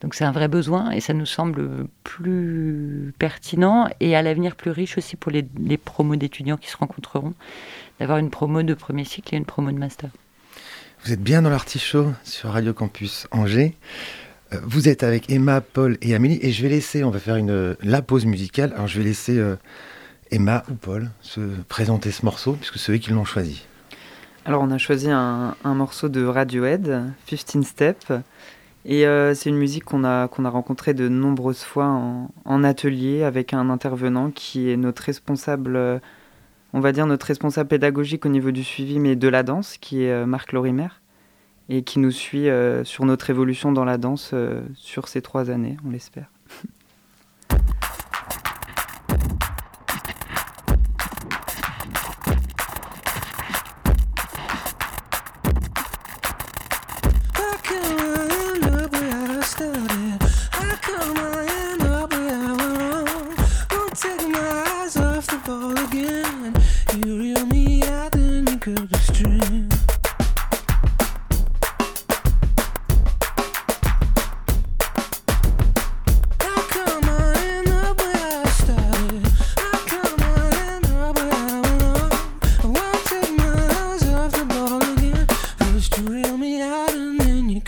[0.00, 4.70] Donc c'est un vrai besoin et ça nous semble plus pertinent et à l'avenir plus
[4.70, 5.44] riche aussi pour les,
[5.76, 7.34] promos d'étudiants qui se rencontreront,
[7.98, 10.10] d'avoir une promo de premier cycle et une promo de master.
[11.04, 13.74] Vous êtes bien dans l'artichaut sur Radio Campus Angers.
[14.52, 17.36] Euh, vous êtes avec Emma, Paul et Amélie et je vais laisser, on va faire
[17.36, 18.72] une, la pause musicale.
[18.74, 19.56] Alors je vais laisser euh,
[20.30, 23.66] Emma ou Paul se présenter ce morceau puisque c'est eux qui l'ont choisi.
[24.44, 28.12] Alors on a choisi un, un morceau de Radiohead, 15 Step.
[28.84, 33.24] Et euh, c'est une musique qu'on a, a rencontrée de nombreuses fois en, en, atelier
[33.24, 35.98] avec un intervenant qui est notre responsable, euh,
[36.72, 40.04] on va dire notre responsable pédagogique au niveau du suivi, mais de la danse, qui
[40.04, 40.88] est euh, Marc Lorimer,
[41.68, 42.48] et qui nous suit
[42.82, 44.34] sur notre évolution dans la danse
[44.74, 46.28] sur ces trois années, on l'espère.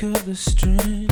[0.02, 1.11] of the string.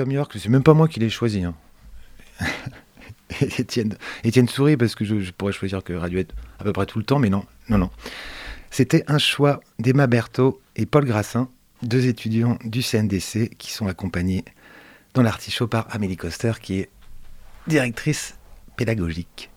[0.00, 0.32] Tom York.
[0.38, 1.44] C'est même pas moi qui l'ai choisi.
[1.44, 1.54] Hein.
[3.58, 7.04] Étienne, Étienne sourit parce que je, pourrais choisir que Radiohead à peu près tout le
[7.04, 7.90] temps, mais non, non, non.
[8.70, 11.50] C'était un choix d'Emma Berthaud et Paul Grassin,
[11.82, 14.42] deux étudiants du CNDC qui sont accompagnés
[15.12, 16.88] dans l'artichaut par Amélie Coster, qui est
[17.66, 18.36] directrice
[18.78, 19.50] pédagogique.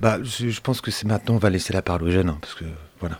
[0.00, 2.38] Bah, je, je pense que c'est maintenant, on va laisser la parole aux jeunes, hein,
[2.40, 2.64] parce que
[3.00, 3.18] voilà.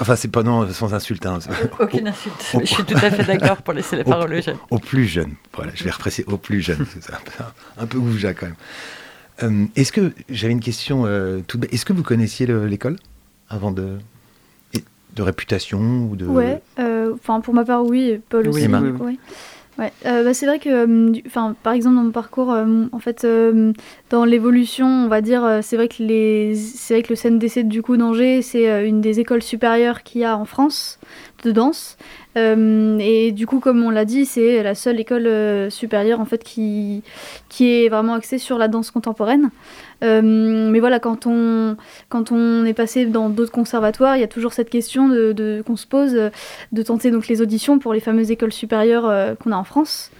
[0.00, 1.26] Enfin, c'est pas non, sans insulte.
[1.26, 1.38] hein.
[1.80, 2.34] Aucune insulte.
[2.60, 4.56] Je suis tout à fait d'accord pour laisser la Au- parole aux jeunes.
[4.70, 5.32] Aux plus jeunes.
[5.54, 6.86] Voilà, je vais repréciser aux plus jeunes.
[7.00, 7.44] C'est un peu,
[7.78, 8.54] un peu goujat quand même.
[9.42, 11.72] Euh, est-ce que j'avais une question euh, toute bête.
[11.72, 12.96] Est-ce que vous connaissiez le- l'école
[13.48, 13.98] avant de
[15.16, 18.64] de réputation ou de Ouais, euh, enfin pour ma part oui, Paul Oui, aussi.
[18.64, 18.80] Emma.
[18.80, 19.06] oui, oui.
[19.06, 19.16] ouais.
[19.78, 22.98] Ouais, euh, bah, c'est vrai que, euh, enfin, par exemple dans mon parcours, euh, en
[22.98, 23.24] fait,
[24.10, 27.80] dans l'évolution, on va dire, c'est vrai que les, c'est vrai que le CNDC du
[27.80, 30.98] coup d'Angers, c'est une des écoles supérieures qu'il y a en France
[31.44, 31.96] de danse.
[32.36, 37.02] Et du coup, comme on l'a dit, c'est la seule école supérieure en fait qui,
[37.48, 39.50] qui est vraiment axée sur la danse contemporaine.
[40.04, 41.76] Euh, mais voilà, quand on,
[42.08, 45.62] quand on est passé dans d'autres conservatoires, il y a toujours cette question de, de-
[45.66, 46.12] qu'on se pose
[46.72, 50.10] de tenter donc les auditions pour les fameuses écoles supérieures euh, qu'on a en France.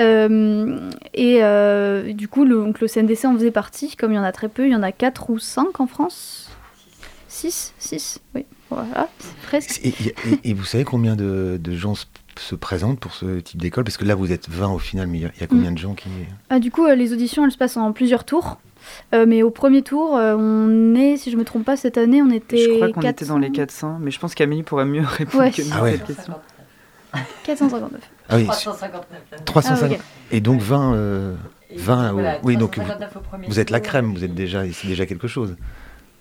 [0.00, 0.78] Euh,
[1.14, 4.22] et euh, du coup, le, donc le CNDC en faisait partie, comme il y en
[4.24, 6.48] a très peu, il y en a 4 ou 5 en France
[7.28, 9.80] 6 6, oui, voilà, c'est presque.
[9.84, 12.04] Et, et- et- et vous savez combien de, de gens se,
[12.38, 13.84] se présentent pour ce type d'école?
[13.84, 15.46] Parce que là, vous êtes 20 au final, mais il y a, il y a
[15.46, 16.08] combien de gens qui...
[16.50, 18.58] Ah, du coup, les auditions, elles se passent en plusieurs tours.
[19.14, 22.22] Euh, mais au premier tour, euh, on est, si je me trompe pas, cette année,
[22.22, 22.58] on était.
[22.58, 25.44] Je crois qu'on était dans les 400, 400, mais je pense qu'Amélie pourrait mieux répondre
[25.44, 25.50] Ouais.
[25.50, 25.92] que nous Ah à ouais.
[25.92, 26.34] cette question.
[27.44, 28.00] 459.
[28.28, 29.44] Ah oui, 359.
[29.44, 29.90] 350.
[29.90, 30.00] Ah, ok.
[30.30, 30.94] Et donc 20...
[30.94, 31.34] euh,
[31.76, 34.62] 20 au- Voilà, oui, donc 359 au premier vous êtes la crème, vous êtes déjà,
[34.72, 35.56] c'est déjà quelque chose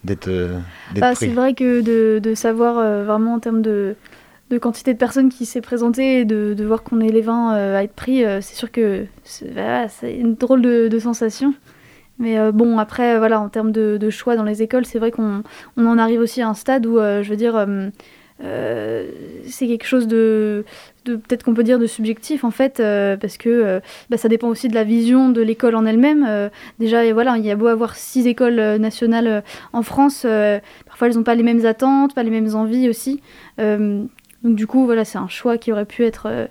[0.04, 0.58] d'être euh,
[0.96, 3.96] Bah, c'est vrai que de, de savoir euh, vraiment en termes de,
[4.50, 7.54] de quantité de personnes qui s'est présentée et de, de voir qu'on est les 20
[7.56, 11.00] euh, à être pris, euh, c'est sûr que c'est voilà, c'est une drôle de, de
[11.00, 11.54] sensation.
[12.22, 15.44] Mais euh, bon, après, voilà, en termes de, choix dans les écoles, c'est vrai qu'on
[15.76, 17.66] on en arrive aussi à un stade où, euh, je veux dire,
[18.44, 19.10] euh,
[19.48, 20.64] c'est quelque chose de,
[21.04, 22.78] peut-être qu'on peut dire de subjectif en fait,
[23.20, 26.50] parce que bah, ça dépend aussi de la vision de l'école en elle-même.
[26.80, 30.26] Déjà, et voilà, il y a beau avoir six écoles nationales en France,
[30.86, 33.22] parfois elles n'ont pas les mêmes attentes, pas les mêmes envies aussi.
[33.58, 36.48] Donc du coup, voilà, c'est un choix qui aurait pu être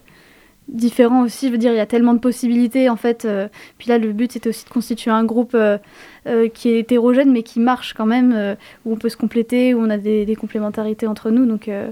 [0.72, 1.46] euh, différent aussi.
[1.48, 3.24] Je veux dire, il y a tellement de possibilités en fait.
[3.24, 5.78] euh, puis là, le but c'était aussi de constituer un groupe euh,
[6.26, 8.54] euh, qui est hétérogène mais qui marche quand même, euh,
[8.84, 11.46] où on peut se compléter, où on a des, des complémentarités entre nous.
[11.46, 11.90] Donc euh,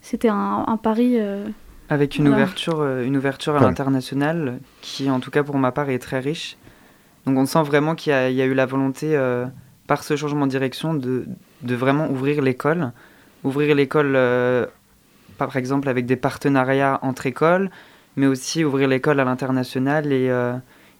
[0.00, 1.16] c'était un, un pari.
[1.18, 1.46] euh,
[1.88, 2.36] Avec une Voilà.
[2.42, 6.20] ouverture, euh, une ouverture à l'international qui, en tout cas pour ma part, est très
[6.20, 6.56] riche.
[7.26, 9.46] Donc on sent vraiment qu'il y, y a eu la volonté, euh,
[9.86, 11.26] par ce changement de direction, de,
[11.62, 12.92] de vraiment ouvrir l'école.
[13.44, 14.66] Ouvrir l'école, euh,
[15.38, 17.70] par exemple, avec des partenariats entre écoles,
[18.16, 20.12] mais aussi ouvrir l'école à l'international.
[20.12, 20.54] Et, euh,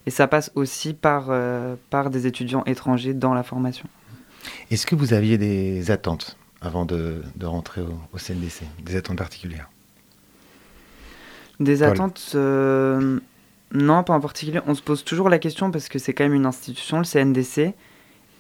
[0.07, 3.89] et ça passe aussi par, euh, par des étudiants étrangers dans la formation.
[4.71, 9.19] Est-ce que vous aviez des attentes avant de, de rentrer au, au CNDC Des attentes
[9.19, 9.69] particulières?
[11.61, 13.21] Des attentes, euh,
[13.73, 14.61] non, pas en particulier.
[14.67, 17.75] On se pose toujours la question parce que c'est quand même une institution, le CNDC.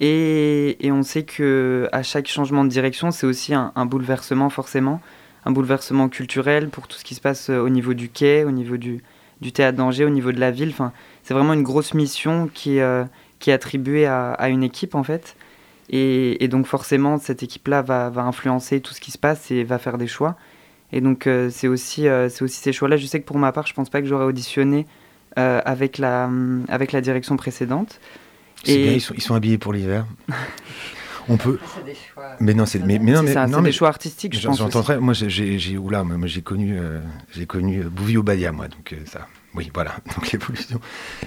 [0.01, 4.51] Et, et on sait que à chaque changement de direction, c'est aussi un, un bouleversement
[4.51, 5.01] forcément,
[5.45, 8.51] un bouleversement culturel pour tout ce qui se passe euh, au niveau du quai, au
[8.51, 9.03] niveau du,
[9.41, 10.71] du théâtre d'Angers, au niveau de la ville.
[10.71, 13.05] Enfin, c'est vraiment une grosse mission qui, est, euh,
[13.39, 15.37] qui est attribuée à, à une équipe en fait.
[15.91, 19.65] Et, et donc forcément, cette équipe-là va, va influencer tout ce qui se passe et
[19.65, 20.37] va faire des choix.
[20.93, 22.97] Et donc euh, c'est aussi, euh, c'est aussi ces choix-là.
[22.97, 24.87] Je sais que pour ma part, je pense pas que j'aurais auditionné
[25.35, 26.29] avec, la,
[26.69, 28.01] avec la direction précédente.
[28.65, 30.05] C'est Et- bien, ils sont, ils sont habillés pour l'hiver.
[31.29, 31.59] On peut.
[31.77, 32.37] C'est des choix.
[32.41, 34.41] Mais non, c'est mais, mais non, C'est mais ça, non, mais des choix artistiques, je
[34.41, 34.59] j'en- pense.
[34.59, 34.87] J'entends aussi.
[34.87, 34.99] très.
[35.01, 37.01] Moi, j'ai- oula, moi, j'ai connu, euh,
[37.33, 39.29] j'ai connu euh, Bouvier au Badia, moi, donc euh, ça.
[39.55, 40.81] Oui, voilà, donc l'évolution.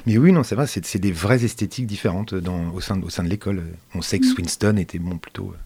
[0.05, 3.09] Mais oui, non, c'est vrai, c'est des vraies esthétiques différentes dans, au sein de, au
[3.09, 3.63] sein de l'école.
[3.93, 5.57] On sait que Swinston était bon plutôt, euh,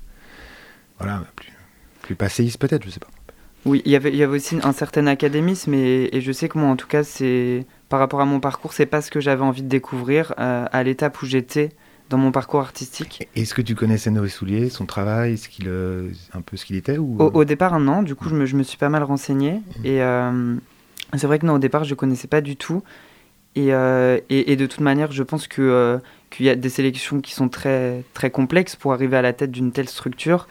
[1.00, 1.52] voilà, plus,
[2.02, 3.08] plus passéiste peut-être, je sais pas.
[3.66, 6.48] Oui, il y avait, il y avait aussi un certain académisme et, et je sais
[6.48, 9.20] que moi, en tout cas, c'est par rapport à mon parcours, c'est pas ce que
[9.20, 11.70] j'avais envie de découvrir euh, à l'étape où j'étais
[12.10, 13.28] dans mon parcours artistique.
[13.36, 16.76] Est-ce que tu connaissais Noé Soulier, son travail, ce qu'il, euh, un peu ce qu'il
[16.76, 17.18] était ou...
[17.20, 19.62] Au, au départ, un an, du coup, je me, je me suis pas mal renseigné.
[19.84, 20.56] Et euh,
[21.16, 22.84] c'est vrai que non, au départ, je connaissais pas du tout.
[23.56, 25.98] Et, euh, et, et de toute manière, je pense que, euh,
[26.30, 29.52] qu'il y a des sélections qui sont très, très complexes pour arriver à la tête
[29.52, 30.48] d'une telle structure.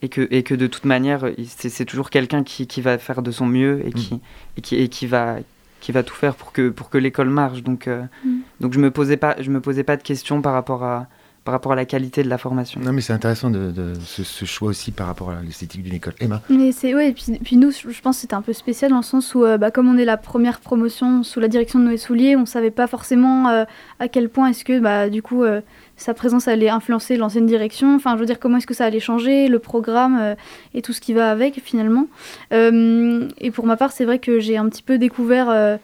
[0.00, 3.20] Et que, et que de toute manière, c'est, c'est toujours quelqu'un qui, qui va faire
[3.20, 4.20] de son mieux et qui,
[4.56, 5.38] et qui, et qui, va,
[5.80, 7.62] qui va tout faire pour que, pour que l'école marche.
[7.62, 8.38] Donc, euh, Mm.
[8.60, 11.06] donc je me posais pas, je me posais pas de questions par rapport à,
[11.48, 12.78] par rapport à la qualité de la formation.
[12.78, 15.94] Non, mais c'est intéressant de, de ce, ce, choix aussi par rapport à l'esthétique d'une
[15.94, 16.12] école.
[16.20, 18.90] Emma Mais c'est, ouais, et puis, puis, nous, je pense que c'était un peu spécial
[18.90, 21.78] dans le sens où, euh, bah, comme on est la première promotion sous la direction
[21.78, 23.64] de Noé Soulier, on savait pas forcément euh,
[23.98, 25.62] à quel point est-ce que, bah, du coup, euh,
[25.96, 27.94] sa présence allait influencer l'ancienne direction.
[27.94, 30.36] Enfin, je veux dire, comment est-ce que ça allait changer, le programme
[30.74, 32.08] et tout ce qui va avec, finalement.
[32.52, 35.78] et pour ma part, c'est vrai que j'ai un petit peu découvert.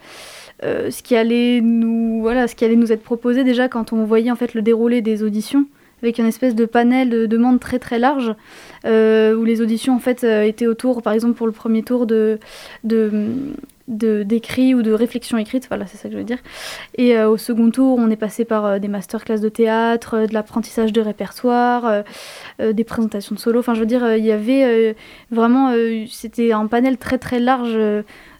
[0.63, 4.05] Euh, ce qui allait nous voilà ce qui allait nous être proposé déjà quand on
[4.05, 5.65] voyait en fait le déroulé des auditions
[6.01, 8.33] avec une espèce de panel de demandes très très large
[8.85, 12.05] euh, où les auditions en fait euh, étaient autour par exemple pour le premier tour
[12.05, 12.39] de
[12.85, 13.41] de
[13.87, 16.39] d'écrit ou de réflexion écrite, voilà, c'est ça que je veux dire.
[16.97, 21.01] Et au second tour, on est passé par des masterclass de théâtre, de l'apprentissage de
[21.01, 22.03] répertoire,
[22.57, 23.59] des présentations de solo.
[23.59, 24.95] Enfin, je veux dire, il y avait
[25.29, 25.71] vraiment,
[26.09, 27.77] c'était un panel très très large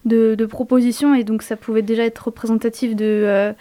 [0.06, 3.54] de, propositions et donc ça pouvait déjà être représentatif de, euh,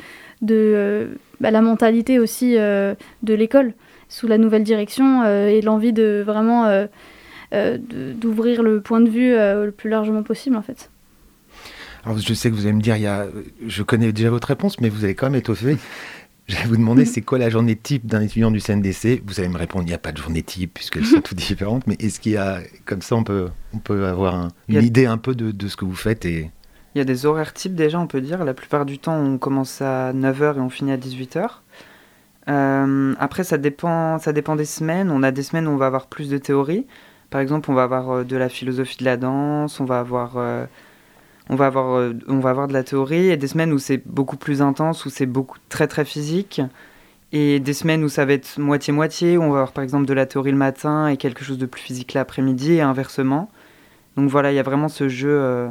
[0.43, 1.07] de euh,
[1.41, 3.75] bah, la mentalité aussi euh, de l'école
[4.09, 6.87] sous la nouvelle direction et l'envie de vraiment
[7.51, 10.91] d'ouvrir le point de vue le plus largement possible en fait.
[12.05, 13.27] Alors je sais que vous allez me dire, il y a,
[13.67, 15.79] je connais déjà votre réponse, mais vous allez quand même étoffer.
[16.47, 19.49] Je vais vous demander, c'est quoi la journée type d'un étudiant du CNDC Vous allez
[19.49, 22.21] me répondre, il n'y a pas de journée type, puisqu'elles sont toutes différentes, mais est-ce
[22.21, 25.51] qu'il y a, comme ça, on peut, on peut avoir une idée un peu de,
[25.53, 26.51] de, ce que vous faites et...
[26.95, 28.45] Il y a des horaires types déjà, on peut dire.
[28.45, 31.49] La plupart du temps, on commence à 9h et on finit à 18h.
[32.49, 35.11] Euh, après, ça dépend, ça dépend des semaines.
[35.11, 36.87] On a des semaines où on va avoir plus de théorie.
[37.31, 40.37] Par exemple, on va avoir euh, de la philosophie de la danse, on va avoir,
[40.37, 40.67] euh,
[41.51, 44.37] on va avoir, on va avoir de la théorie, et des semaines où c'est beaucoup
[44.37, 46.61] plus intense, où c'est beaucoup très très physique,
[47.33, 50.15] et des semaines où ça va être moitié-moitié, où on va avoir par exemple de
[50.15, 53.51] la théorie le matin et quelque chose de plus physique l'après-midi, et inversement.
[54.17, 55.69] Donc voilà, il y a vraiment ce jeu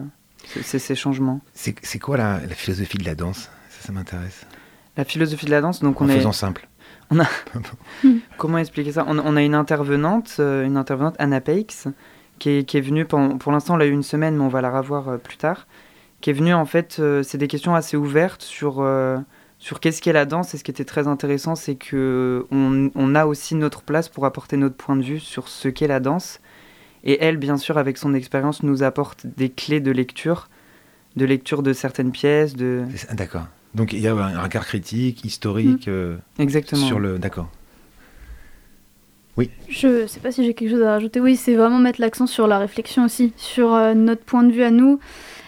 [0.64, 1.42] c'est ces changements.
[1.54, 3.50] C'est quoi la, philosophie de la danse?
[3.70, 4.46] Ça, ça m'intéresse.
[4.98, 6.18] La philosophie de la danse, donc on en est.
[6.18, 6.68] faisant simple.
[7.10, 7.28] On a.
[8.38, 9.06] Comment expliquer ça?
[9.08, 11.66] On, a une intervenante, euh, une intervenante Anna Peix,
[12.40, 14.50] qui est, qui est venue pendant, pour l'instant on l'a eu une semaine, mais on
[14.50, 15.68] va la revoir euh, plus tard.
[16.22, 18.86] Qui est venue en fait, euh, c'est des questions assez ouvertes sur
[19.60, 20.54] sur qu'est-ce qu'est la danse.
[20.54, 24.26] Et ce qui était très intéressant, c'est que on, on, a aussi notre place pour
[24.26, 26.42] apporter notre point de vue sur ce qu'est la danse
[27.04, 30.50] et elle, bien sûr, avec son expérience, nous apporte des clés de lecture,
[31.16, 32.56] de lecture de certaines pièces.
[32.56, 32.84] De...
[33.12, 33.48] D'accord.
[33.76, 35.88] Donc il y a un regard critique, historique.
[35.88, 35.92] Mmh.
[35.92, 36.86] Euh, Exactement.
[36.86, 37.20] Sur le.
[37.20, 37.50] D'accord.
[39.38, 39.50] Oui.
[39.68, 41.20] Je ne sais pas si j'ai quelque chose à rajouter.
[41.20, 44.64] Oui, c'est vraiment mettre l'accent sur la réflexion aussi, sur euh, notre point de vue
[44.64, 45.00] à nous,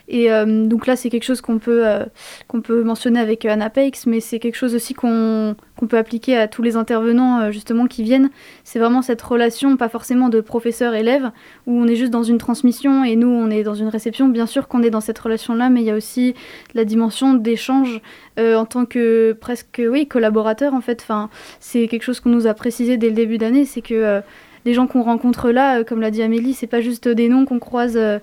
[0.07, 2.05] et euh, donc là, c'est quelque chose qu'on peut, euh,
[2.47, 6.47] qu'on peut mentionner avec Anapex, mais c'est quelque chose aussi qu'on qu'on peut appliquer à
[6.47, 8.29] tous les intervenants euh, justement qui viennent.
[8.63, 11.31] C'est vraiment cette relation, pas forcément de professeur-élève,
[11.67, 14.29] où on est juste dans une transmission et nous, on est dans une réception.
[14.29, 16.33] Bien sûr qu'on est dans cette relation-là, mais il y a aussi
[16.75, 17.99] la dimension d'échange
[18.37, 21.01] en tant que presque oui collaborateur en fait.
[21.01, 21.29] Enfin,
[21.59, 24.21] c'est quelque chose qu'on nous a précisé dès le début d'année, c'est que
[24.65, 27.45] les gens qu'on rencontre là, euh, comme l'a dit Amélie, c'est pas juste des noms
[27.45, 28.19] qu'on croise euh,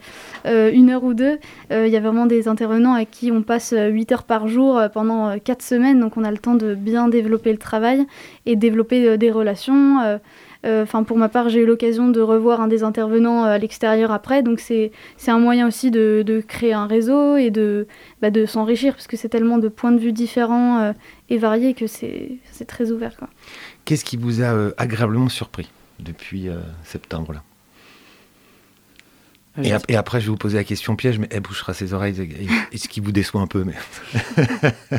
[0.47, 1.39] euh, une heure ou deux.
[1.71, 5.39] Il y a vraiment des intervenants à qui on passe 8 heures par jour pendant
[5.39, 8.05] 4 semaines, donc on a le temps de bien développer le travail
[8.45, 10.19] et développer des relations.
[10.65, 14.43] Enfin, pour ma part, j'ai eu l'occasion de revoir un des intervenants à l'extérieur après,
[14.43, 14.93] donc c'est
[15.29, 17.87] un moyen aussi de, de, créer un réseau et de,
[18.21, 20.93] bah, de s'enrichir, parce que c'est tellement de points de vue différents
[21.31, 23.17] et variés que c'est très ouvert.
[23.87, 25.71] Qu'est-ce qui vous a agréablement surpris?
[26.03, 27.33] Depuis euh, septembre.
[27.33, 27.43] Là.
[29.63, 32.17] Et, et, après, je vais vous poser la question piège, mais elle bouchera ses oreilles.
[32.73, 33.65] est ce qui vous déçoit un peu.
[33.65, 33.75] Mais...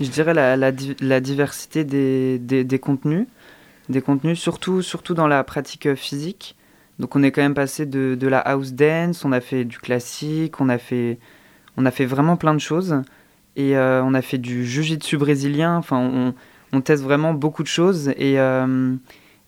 [0.00, 3.26] je dirais la, la, la diversité des, des, des, contenus.
[3.90, 6.56] Des contenus, surtout, surtout dans la pratique physique.
[6.98, 9.78] Donc, on est quand même passé de, de la house dance, on a fait du
[9.78, 11.18] classique, on a fait,
[11.76, 13.02] on a fait vraiment plein de choses.
[13.56, 15.76] Et euh, on a fait du jiu-jitsu brésilien.
[15.76, 16.34] Enfin, on,
[16.72, 18.08] on, teste vraiment beaucoup de choses.
[18.16, 18.40] Et.
[18.40, 18.96] Euh,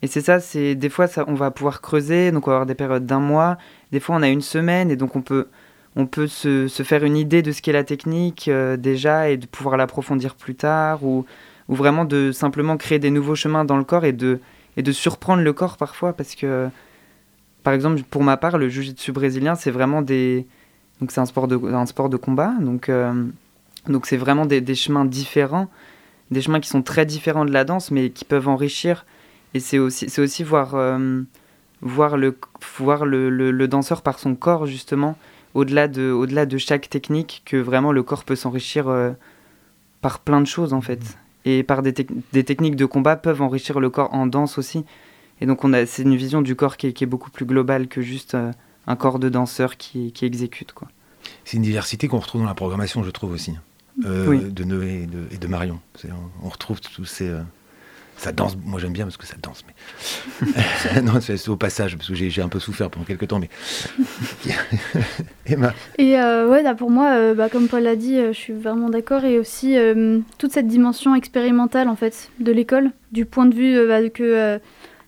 [0.02, 2.66] et c'est ça, c'est des fois ça, on va pouvoir creuser, donc on va avoir
[2.66, 3.58] des périodes d'un mois,
[3.92, 5.48] des fois on a une semaine, et donc on peut,
[5.96, 9.36] on peut se, se faire une idée de ce qu'est la technique euh, déjà et
[9.36, 11.26] de pouvoir l'approfondir plus tard, ou,
[11.68, 14.40] ou vraiment de simplement créer des nouveaux chemins dans le corps et de,
[14.76, 16.68] et de surprendre le corps parfois, parce que,
[17.62, 20.46] par exemple, pour ma part, le jiu-jitsu brésilien, c'est vraiment des...
[21.00, 23.12] Donc c'est un sport de, un sport de combat, donc euh,
[23.86, 25.68] donc c'est vraiment des, des chemins différents,
[26.30, 29.06] des chemins qui sont très différents de la danse, mais qui peuvent enrichir
[29.54, 31.22] et c'est aussi, c'est aussi voir, euh,
[31.82, 32.36] voir, le,
[32.78, 35.16] voir le, le, danseur par son corps, justement,
[35.54, 39.10] au-delà de, au-delà de chaque technique, que vraiment le corps peut s'enrichir euh,
[40.00, 41.00] par plein de choses, en fait.
[41.44, 41.92] Et par des,
[42.32, 44.84] des, techniques de combat peuvent enrichir le corps en danse aussi.
[45.40, 47.46] Et donc, on a, c'est une vision du corps qui est, qui est beaucoup plus
[47.46, 48.52] globale que juste euh,
[48.86, 50.88] un corps de danseur qui, qui exécute, quoi.
[51.44, 53.54] C'est une diversité qu'on retrouve dans la programmation, je trouve aussi,
[53.98, 55.80] de Noé et de, et de Marion.
[56.04, 57.30] On, on retrouve tous ces
[58.20, 58.54] ça danse.
[58.66, 59.64] Moi, j'aime bien parce que ça danse.
[59.66, 63.40] Mais non, c'est au passage parce que j'ai un peu souffert pendant quelques temps.
[63.40, 63.48] Mais
[65.46, 65.72] Emma.
[65.96, 69.24] Et ouais, là, pour moi, bah, comme Paul l'a dit, je suis vraiment d'accord.
[69.24, 69.76] Et aussi
[70.36, 74.60] toute cette dimension expérimentale en fait de l'école, du point de vue bah, que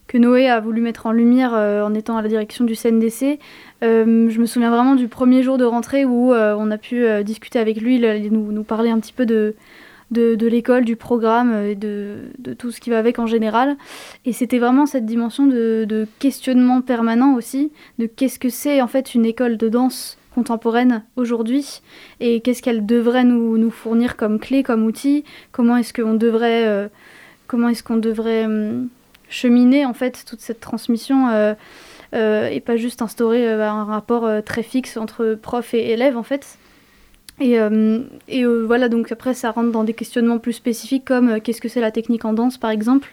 [0.08, 3.38] que Noé a voulu mettre en lumière en étant à la direction du CNDC.
[3.82, 7.78] je me souviens vraiment du premier jour de rentrée où on a pu discuter avec
[7.78, 9.54] lui, il, nous, nous parler un petit peu de,
[10.12, 13.76] de, l'école, du programme et de, tout ce qui va avec en général.
[14.24, 19.14] Et c'était vraiment cette dimension de, questionnement permanent aussi, de qu'est-ce que c'est en fait
[19.14, 21.82] une école de danse contemporaine aujourd'hui
[22.20, 26.66] et qu'est-ce qu'elle devrait nous, nous, fournir comme clé, comme outil, comment est-ce qu'on devrait,
[26.66, 26.88] euh,
[27.48, 28.88] comment est-ce qu'on devrait hum,
[29.28, 31.54] cheminer en fait toute cette transmission euh,
[32.14, 36.58] euh, et pas juste instaurer un rapport très fixe entre prof et élève en fait.
[37.42, 37.98] Et, euh,
[38.32, 41.68] euh, voilà, donc après, ça rentre dans des questionnements plus spécifiques comme euh, qu'est-ce que
[41.68, 43.10] c'est la technique en danse, par exemple.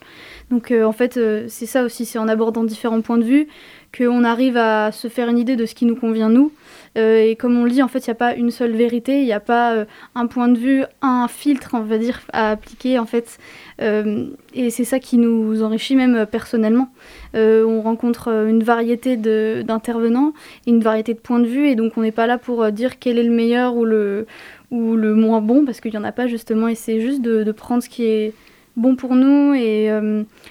[0.51, 3.47] Donc en fait, c'est ça aussi, c'est en abordant différents points de vue
[3.96, 6.52] qu'on arrive à se faire une idée de ce qui nous convient, nous.
[6.96, 9.26] et comme on le dit, en fait, il n'y a pas une seule vérité, il
[9.26, 9.86] n'y a pas
[10.16, 13.38] un point de vue, un filtre, on va dire, à appliquer, en fait.
[13.80, 16.90] et c'est ça qui nous enrichit même personnellement.
[17.36, 20.34] Euh, on rencontre euh, une variété d'intervenants,
[20.66, 22.98] une variété de points de vue, et donc on n'est pas là pour euh, dire
[23.00, 24.26] quel est le meilleur ou le,
[24.72, 27.52] ou le moins bon, parce qu'il n'y en a pas justement, et c'est juste de,
[27.52, 28.34] prendre ce qui est
[28.80, 29.89] bon pour nous et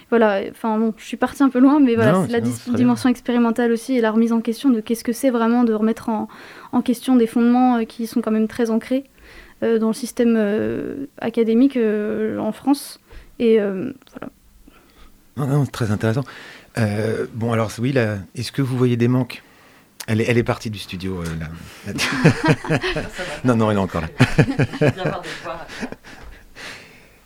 [0.09, 2.41] voilà enfin bon je suis partie un peu loin mais voilà c'est la
[2.77, 6.09] dimension expérimentale aussi et la remise en question de qu'est-ce que c'est vraiment de remettre
[6.09, 6.27] en,
[6.81, 9.03] question des fondements qui sont quand même très ancrés
[9.61, 10.37] dans le système
[11.19, 12.99] académique en France
[13.39, 14.31] et voilà.
[15.39, 16.25] Non, non, très intéressant.
[16.77, 17.95] Euh, bon, alors oui,
[18.35, 19.41] est-ce que vous voyez des manques?
[20.07, 21.21] Elle est, elle est, partie du studio.
[21.21, 21.93] Euh,
[23.45, 24.07] non, non, elle est encore là.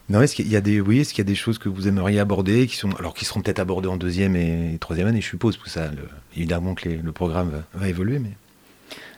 [0.10, 1.88] Non, est-ce qu'il y a des, oui, est-ce qu'il y a des choses que vous
[1.88, 5.28] aimeriez aborder, qui sont, alors qui seront peut-être abordées en deuxième et troisième année, je
[5.28, 5.90] suppose, pour ça,
[6.36, 8.32] évidemment que le programme va, évoluer, mais.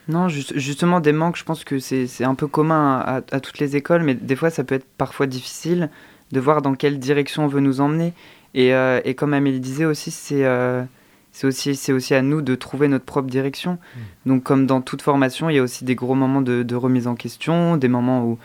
[0.08, 3.76] Non, justement, des manques, je pense que c'est un peu commun à, à, toutes les
[3.76, 5.90] écoles, mais des fois, ça peut être parfois difficile
[6.32, 8.14] de voir dans quelle direction on veut nous emmener.
[8.56, 10.84] Euh, et, comme Amélie disait aussi, euh,
[11.32, 13.74] c'est aussi, c'est aussi à nous de trouver notre propre direction.
[13.74, 14.30] Mm.
[14.30, 17.16] Donc, comme dans toute formation, il y a aussi des gros moments de, remise en
[17.16, 18.38] question, des moments où,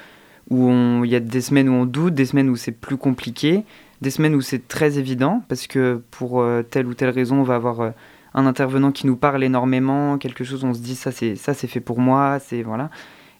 [0.50, 3.64] où il y a des semaines où on doute, des semaines où c'est plus compliqué,
[4.00, 7.44] des semaines où c'est très évident, parce que pour euh, telle ou telle raison, on
[7.44, 7.92] va avoir
[8.34, 11.66] un intervenant qui nous parle énormément, quelque chose, on se dit ça c'est ça c'est
[11.66, 12.90] fait pour moi, c'est voilà.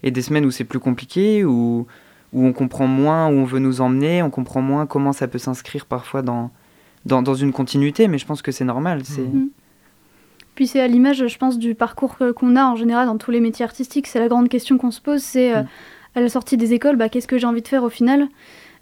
[0.03, 1.87] Et des semaines où c'est plus compliqué, où,
[2.33, 5.39] où on comprend moins où on veut nous emmener, on comprend moins comment ça peut
[5.39, 6.51] s'inscrire parfois dans,
[7.05, 9.03] dans, dans, une continuité, mais je pense que c'est normal.
[9.05, 9.23] C'est...
[9.23, 9.51] Mhm.
[10.55, 13.41] Puis c'est à l'image, je pense, du parcours qu'on a en général dans tous les
[13.41, 14.07] métiers artistiques.
[14.07, 15.69] C'est la grande question qu'on se pose, c'est euh, mhm.
[16.15, 18.29] À la sortie des écoles, bah, qu'est-ce que j'ai envie de faire au final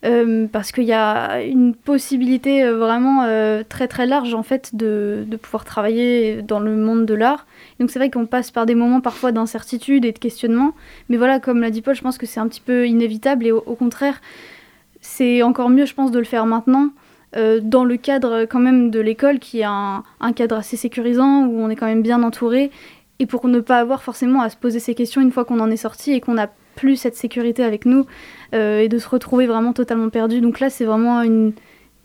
[0.04, 3.24] euh, parce qu'il y a une possibilité euh, vraiment
[3.68, 7.46] très très large en fait de, de, pouvoir travailler dans le monde de l'art.
[7.80, 10.72] Donc c'est vrai qu'on passe par des moments parfois d'incertitude et de questionnement,
[11.08, 13.50] mais voilà, comme l'a dit Paul, je pense que c'est un petit peu inévitable et
[13.50, 14.20] au contraire,
[15.00, 16.90] c'est encore mieux, je pense, de le faire maintenant
[17.36, 20.02] euh, dans le cadre quand même de l'école qui est un,
[20.34, 22.70] cadre assez sécurisant où on est quand même bien entouré
[23.18, 25.70] et pour ne pas avoir forcément à se poser ces questions une fois qu'on en
[25.70, 28.06] est sorti et qu'on n'a plus cette sécurité avec nous
[28.54, 30.40] euh, et de se retrouver vraiment totalement perdu.
[30.40, 31.52] Donc là c'est vraiment une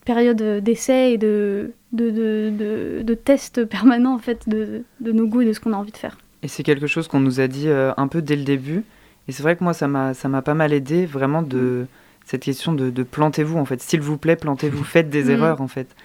[0.06, 5.46] période d'essai et de, de, de, de, test permanent en fait de, nos goûts et
[5.46, 6.18] de ce qu'on a envie de faire.
[6.42, 8.84] Et c'est quelque chose qu'on nous a dit euh, un peu dès le début
[9.28, 11.86] et c'est vrai que moi ça m'a pas mal aidé vraiment de
[12.26, 13.82] cette question de, de plantez-vous en fait.
[13.82, 15.32] S'il vous plaît, plantez-vous, faites des mm.
[15.32, 15.96] erreurs en fait.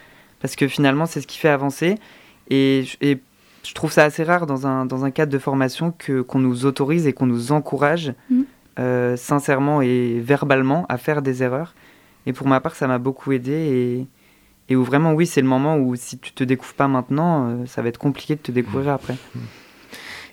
[0.41, 1.97] Parce que finalement, c'est ce qui fait avancer.
[2.51, 3.19] Et, et,
[3.65, 6.65] je trouve ça assez rare dans un, dans un cadre de formation que, qu'on nous
[6.65, 8.43] autorise et qu'on nous encourage mm.
[8.79, 11.75] Euh, sincèrement et verbalement à faire des erreurs.
[12.27, 13.53] Et pour ma part, ça m'a beaucoup aidé.
[13.53, 14.07] Et,
[14.73, 17.67] et où vraiment, oui, c'est le moment où si tu te découvres pas maintenant, euh,
[17.67, 18.95] ça va être compliqué de te découvrir mm.
[18.95, 19.17] après.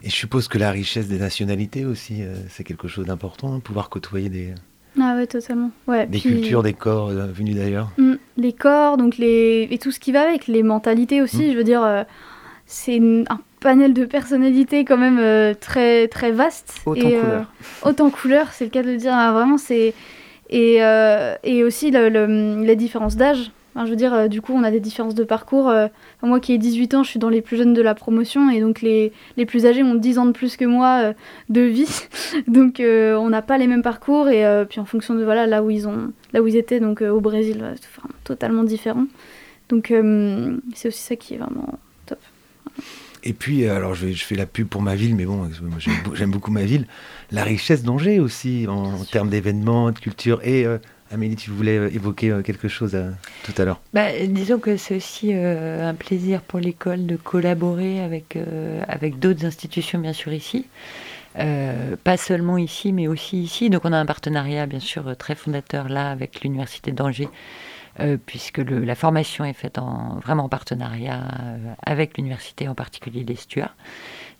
[0.03, 3.89] Et je suppose que la richesse des nationalités aussi, euh, c'est quelque chose d'important, pouvoir
[3.89, 4.53] côtoyer des,
[4.99, 5.71] ah ouais, totalement.
[5.87, 7.91] Ouais, des cultures, des corps euh, venus d'ailleurs.
[7.97, 11.47] Mm, les corps, donc les et tout ce qui va avec, les mentalités aussi.
[11.49, 11.51] Mm.
[11.51, 12.03] Je veux dire, euh,
[12.65, 16.75] c'est un panel de personnalités quand même euh, très très vaste.
[16.85, 17.51] Autant et, couleurs.
[17.83, 19.13] autant couleurs, c'est le cas de le dire.
[19.13, 19.93] Ah, vraiment, c'est
[20.51, 20.75] et,
[21.43, 23.51] et aussi le, la différence d'âge
[23.83, 25.69] je veux dire, euh, du coup, on a des différences de parcours.
[25.69, 25.87] Euh,
[26.21, 28.61] moi qui ai 18 ans, je suis dans les plus jeunes de la promotion et
[28.61, 31.13] donc les, les plus âgés ont 10 ans de plus que moi euh,
[31.49, 32.07] de vie.
[32.47, 35.69] donc on n'a pas les mêmes parcours et puis en fonction de voilà, là, où
[35.69, 37.89] ils ont, là où ils étaient, donc au Brésil, c'est
[38.23, 39.05] totalement différent.
[39.69, 39.91] Donc
[40.73, 42.19] c'est aussi ça qui est vraiment top.
[43.25, 45.49] Et puis, alors je, je, fais la pub pour ma ville, mais bon,
[46.13, 46.87] j'aime beaucoup ma ville.
[47.31, 50.41] La richesse d'Angers aussi, en, termes d'événements, de culture.
[50.43, 50.65] Et
[51.11, 53.11] Amélie, tu voulais euh, évoquer euh, quelque chose euh,
[53.43, 58.01] tout à l'heure bah, Disons que c'est aussi euh, un plaisir pour l'école de collaborer
[58.01, 60.65] avec, euh, avec d'autres institutions, bien sûr, ici.
[61.37, 63.69] Euh, pas seulement ici, mais aussi ici.
[63.69, 67.29] Donc on a un partenariat, bien sûr, euh, très fondateur là avec l'Université d'Angers,
[68.01, 73.23] euh, puisque la formation est faite en, vraiment en partenariat euh, avec l'université, en particulier
[73.23, 73.71] l'Estua.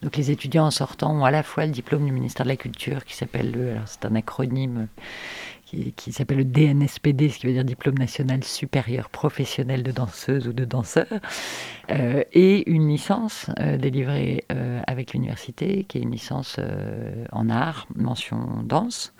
[0.01, 2.58] Donc les étudiants en sortant ont à la fois le diplôme du ministère de la
[2.58, 4.88] Culture, qui s'appelle le, alors c'est un acronyme
[5.95, 10.53] qui, s'appelle le DNSPD, ce qui veut dire Diplôme National Supérieur Professionnel de Danseuse ou
[10.53, 11.08] de Danseur,
[11.91, 14.45] euh, et une licence délivrée
[14.88, 16.60] avec l'université, qui est une licence
[17.34, 19.14] en art, mention danse.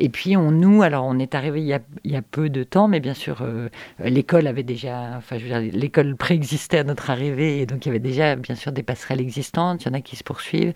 [0.00, 3.00] Et puis on, nous, alors on est arrivé il y a, peu de temps, mais
[3.00, 3.68] bien sûr euh,
[3.98, 7.88] l'école avait déjà, enfin je veux dire, l'école préexistait à notre arrivée, et donc il
[7.88, 10.72] y avait déjà bien sûr des passerelles existantes, il y en a qui se poursuivent,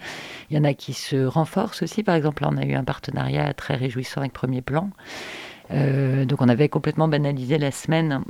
[0.50, 2.02] il y en a qui se renforcent aussi.
[2.02, 4.90] Par exemple, là, on a eu un partenariat très réjouissant avec Premier Plan.
[5.70, 8.22] Euh, donc on avait complètement banalisé la semaine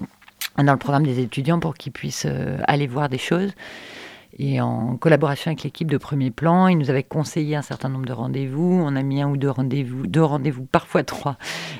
[0.59, 3.53] dans le programme des étudiants pour qu'ils puissent euh, aller voir des choses.
[4.39, 8.07] Et en collaboration avec l'équipe de premier plan, ils nous avaient conseillé un certain nombre
[8.07, 8.83] de rendez-vous.
[8.83, 11.37] On a mis un ou deux rendez-vous, deux rendez-vous, parfois trois,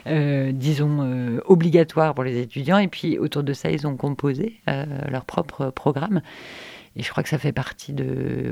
[0.07, 2.79] euh, disons, euh, obligatoires pour les étudiants.
[2.79, 6.21] Et puis autour de ça, ils ont composé euh, leur propre programme.
[6.95, 7.95] Et je crois que ça fait partie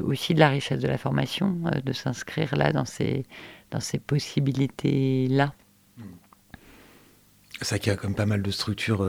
[0.03, 3.27] aussi de la richesse de la formation, de s'inscrire là dans ces,
[3.71, 5.53] dans ces possibilités-là.
[7.61, 9.07] C'est vrai qu'il y a comme pas mal de structures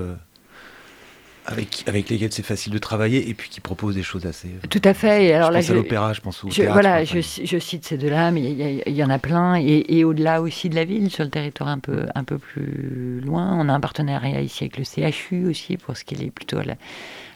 [1.45, 4.47] avec, avec lesquelles c'est facile de travailler et puis qui proposent des choses assez.
[4.49, 5.25] euh, Tout à fait.
[5.25, 7.57] Et alors je là, pense à l'opéra, je pense au Je- théâtre, voilà, je, je
[7.59, 9.55] cite ces deux-là, mais il y, en a plein.
[9.59, 13.21] Et, et au-delà aussi de la ville, sur le territoire un peu, un peu plus
[13.21, 16.59] loin, on a un partenariat ici avec le CHU aussi, pour ce qui est plutôt
[16.59, 16.75] à la,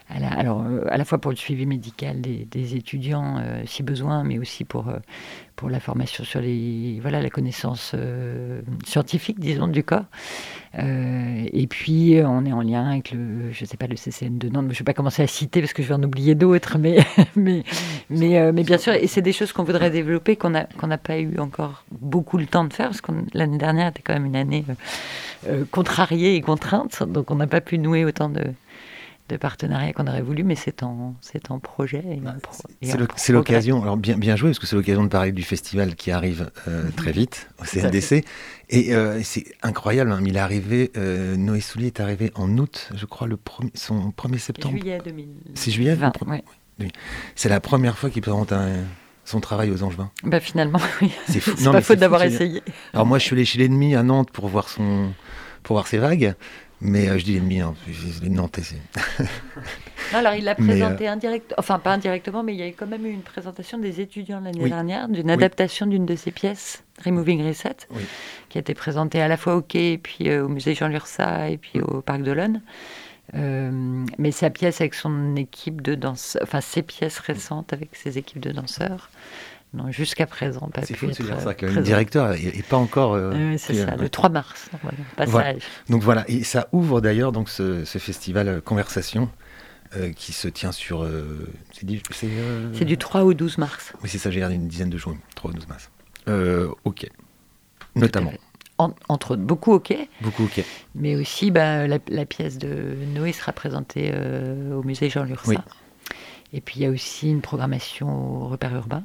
[0.08, 4.38] alors, euh, à la fois pour le suivi médical des, étudiants, euh, si besoin, mais
[4.38, 4.98] aussi pour, euh,
[5.56, 7.94] pour la formation sur les, voilà, la connaissance
[8.84, 10.04] scientifique, disons, du corps.
[10.78, 14.66] Et puis, on est en lien avec le, je sais pas, le CCN de Nantes,
[14.68, 16.98] je ne vais pas commencer à citer parce que je vais en oublier d'autres, mais,
[17.34, 17.64] mais,
[18.10, 21.18] mais, bien sûr, et c'est des choses qu'on voudrait développer, qu'on n'a qu'on n'a pas
[21.18, 24.36] eu encore beaucoup le temps de faire, parce que l'année dernière était quand même une
[24.36, 24.64] année
[25.70, 28.42] contrariée et contrainte, donc on n'a pas pu nouer autant de,
[29.28, 32.02] de partenariats qu'on aurait voulu, mais c'est en, c'est en projet.
[32.08, 32.20] et
[32.86, 35.94] et C'est l'occasion, alors bien, bien joué, parce que c'est l'occasion de parler du festival
[35.96, 38.24] qui arrive euh, très vite au CNDC.
[38.70, 42.90] Et euh, c'est incroyable, hein, il est arrivé, euh, Noé Soulier est arrivé en août,
[42.94, 44.76] je crois, le premier, son 1er septembre.
[44.76, 45.28] Juillet 2000.
[45.54, 46.42] C'est juillet le 20, premier-
[46.78, 46.88] ouais.
[47.34, 48.84] C'est la première fois qu'il présente un-
[49.24, 50.10] son travail aux Angevins.
[50.22, 51.10] Bah finalement, oui.
[51.28, 51.52] C'est fou.
[51.56, 52.62] C'est Non, pas faute d'avoir essayé.
[52.92, 55.12] Alors moi, je suis allé chez l'ennemi à Nantes pour voir son,
[55.64, 56.34] pour voir ses vagues.
[56.80, 57.74] Mais euh, je dis l'ennemi, hein,
[58.22, 58.62] les Nantais.
[60.12, 63.06] Non, alors il l'a présenté indirect, enfin pas indirectement, mais il y a quand même
[63.06, 64.68] eu une présentation des étudiants l'année Oui.
[64.70, 65.32] dernière d'une Oui.
[65.32, 68.02] adaptation d'une de ses pièces, Removing Reset, Oui.
[68.50, 70.88] qui a été présentée à la fois au Quai, et puis euh, au musée Jean
[70.88, 72.60] Lursa, et puis au Parc d'Olonne.
[73.34, 78.18] Euh, mais sa pièce avec son équipe de danseurs, enfin ses pièces récentes avec ses
[78.18, 79.10] équipes de danseurs,
[79.74, 83.14] n'ont jusqu'à présent pas pu fou être dire ça, que le directeur n'est pas encore.
[83.14, 85.30] euh, Euh, c'est ça, euh, le 3 mars, voilà, passage.
[85.30, 85.52] Voilà.
[85.90, 89.28] Donc voilà, et ça ouvre d'ailleurs donc ce, ce festival euh, Conversation
[89.96, 91.02] euh, qui se tient sur.
[91.04, 91.86] euh, c'est
[92.24, 93.92] euh, C'est du 3 au 12 mars.
[94.02, 95.90] Oui, c'est ça, j'ai regardé une dizaine de jours, 3 ou 12 mars.
[96.28, 97.08] Euh, ok.
[97.94, 98.32] Notamment.
[98.78, 100.08] entre autres, beaucoup au Quai.
[100.20, 100.62] Beaucoup ok.
[100.94, 105.48] Mais aussi, bah, la, la pièce de Noé sera présentée euh, au musée Jean Lursa.
[105.50, 105.56] Oui.
[106.52, 109.02] Et puis, il y a aussi une programmation au repère urbain.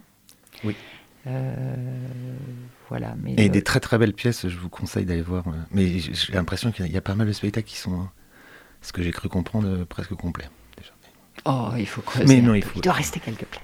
[0.64, 0.76] Oui.
[1.28, 1.76] Euh,
[2.90, 3.16] voilà.
[3.22, 5.48] Mais, Et euh, des très très belles pièces, je vous conseille d'aller voir.
[5.48, 7.78] euh, Mais j'ai l'impression qu'il y a- il y a pas mal de spectacles qui
[7.78, 8.06] sont, euh,
[8.82, 10.50] ce que j'ai cru comprendre, presque complets.
[10.78, 10.92] déjà.
[11.46, 12.26] Oh, il faut creuser.
[12.36, 13.64] Mais non, il faut- doit rester quelques places.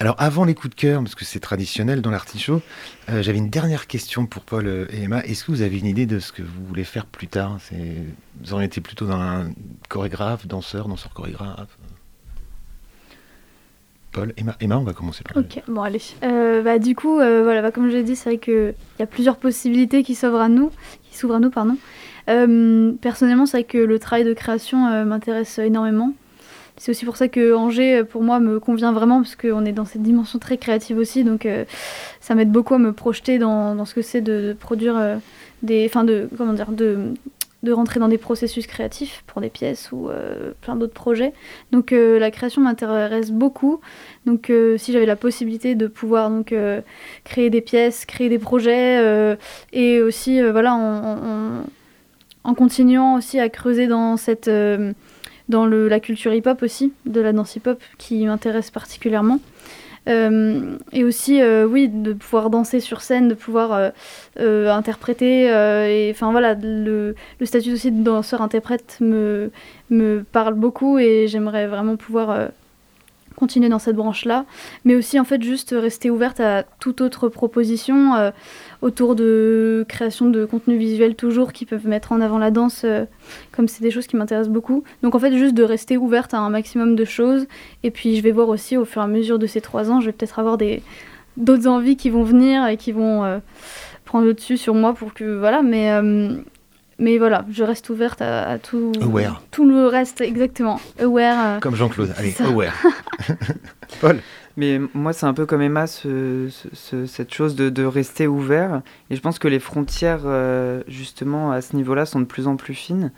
[0.00, 2.62] Alors avant les coups de cœur, parce que c'est traditionnel dans l'artichaut,
[3.08, 5.20] euh, j'avais une dernière question pour Paul et Emma.
[5.24, 7.58] Est-ce que vous avez une idée de ce que vous voulez faire plus tard?
[8.42, 9.50] Vous auriez été plutôt dans un
[9.88, 11.76] chorégraphe, danseur, danseur chorégraphe
[14.36, 16.00] Emma, on va commencer par Ok, bon allez.
[16.22, 19.02] Euh, bah, du coup, euh, voilà, bah, comme je l'ai dit, c'est vrai qu'il y
[19.02, 20.70] a plusieurs possibilités qui s'ouvrent à nous.
[21.10, 21.76] Qui s'ouvrent à nous pardon.
[22.28, 26.12] Euh, personnellement, c'est vrai que le travail de création m'intéresse énormément.
[26.76, 29.84] C'est aussi pour ça que Angers, pour moi, me convient vraiment, parce qu'on est dans
[29.84, 31.24] cette dimension très créative aussi.
[31.24, 31.48] Donc,
[32.20, 35.18] ça m'aide beaucoup à me projeter dans, ce que c'est de, de produire
[35.62, 35.86] des.
[35.86, 36.28] Enfin, de.
[36.36, 37.14] Comment dire de,
[37.62, 41.32] de rentrer dans des processus créatifs pour des pièces ou euh, plein d'autres projets.
[41.72, 43.80] Donc, euh, la création m'intéresse beaucoup.
[44.26, 46.54] Donc euh, si j'avais la possibilité de pouvoir donc
[47.24, 49.36] créer des pièces, créer des projets
[49.72, 54.16] et aussi voilà en, continuant aussi à creuser dans
[55.66, 59.40] la culture hip-hop aussi, de la danse hip-hop qui m'intéresse particulièrement.
[60.08, 63.92] Et aussi, oui, de pouvoir danser sur scène, de pouvoir
[64.36, 65.44] interpréter.
[65.44, 69.50] et enfin voilà, le, statut aussi de danseur-interprète me,
[69.90, 72.48] me parle beaucoup et j'aimerais vraiment pouvoir
[73.38, 74.44] continuer dans cette branche-là,
[74.84, 78.30] mais aussi en fait juste rester ouverte à toute autre proposition euh,
[78.80, 83.04] autour de création de contenu visuel toujours qui peuvent mettre en avant la danse, euh,
[83.52, 84.84] comme c'est des choses qui m'intéressent beaucoup.
[85.02, 87.46] Donc en fait juste de rester ouverte à un maximum de choses,
[87.82, 90.00] et puis je vais voir aussi au fur et à mesure de ces trois ans,
[90.00, 90.82] je vais peut-être avoir des
[91.36, 93.38] d'autres envies qui vont venir et qui vont euh,
[94.04, 95.90] prendre le dessus sur moi pour que voilà, mais
[96.98, 98.92] mais voilà, je reste ouverte à, tout,
[99.52, 100.80] tout le reste, exactement.
[101.00, 101.36] Aware.
[101.38, 102.74] Euh, comme Jean-Claude, allez, aware.
[104.00, 104.18] Paul
[104.58, 106.48] Mais moi, c'est un peu comme Emma, ce,
[107.06, 108.82] cette chose de, de, rester ouvert.
[109.08, 112.56] Et je pense que les frontières, euh, justement, à ce niveau-là, sont de plus en
[112.56, 113.12] plus fines.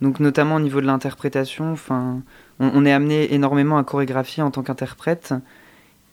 [0.00, 2.22] Donc, notamment au niveau de l'interprétation, on,
[2.60, 5.34] on est amené énormément à chorégraphier en tant qu'interprète.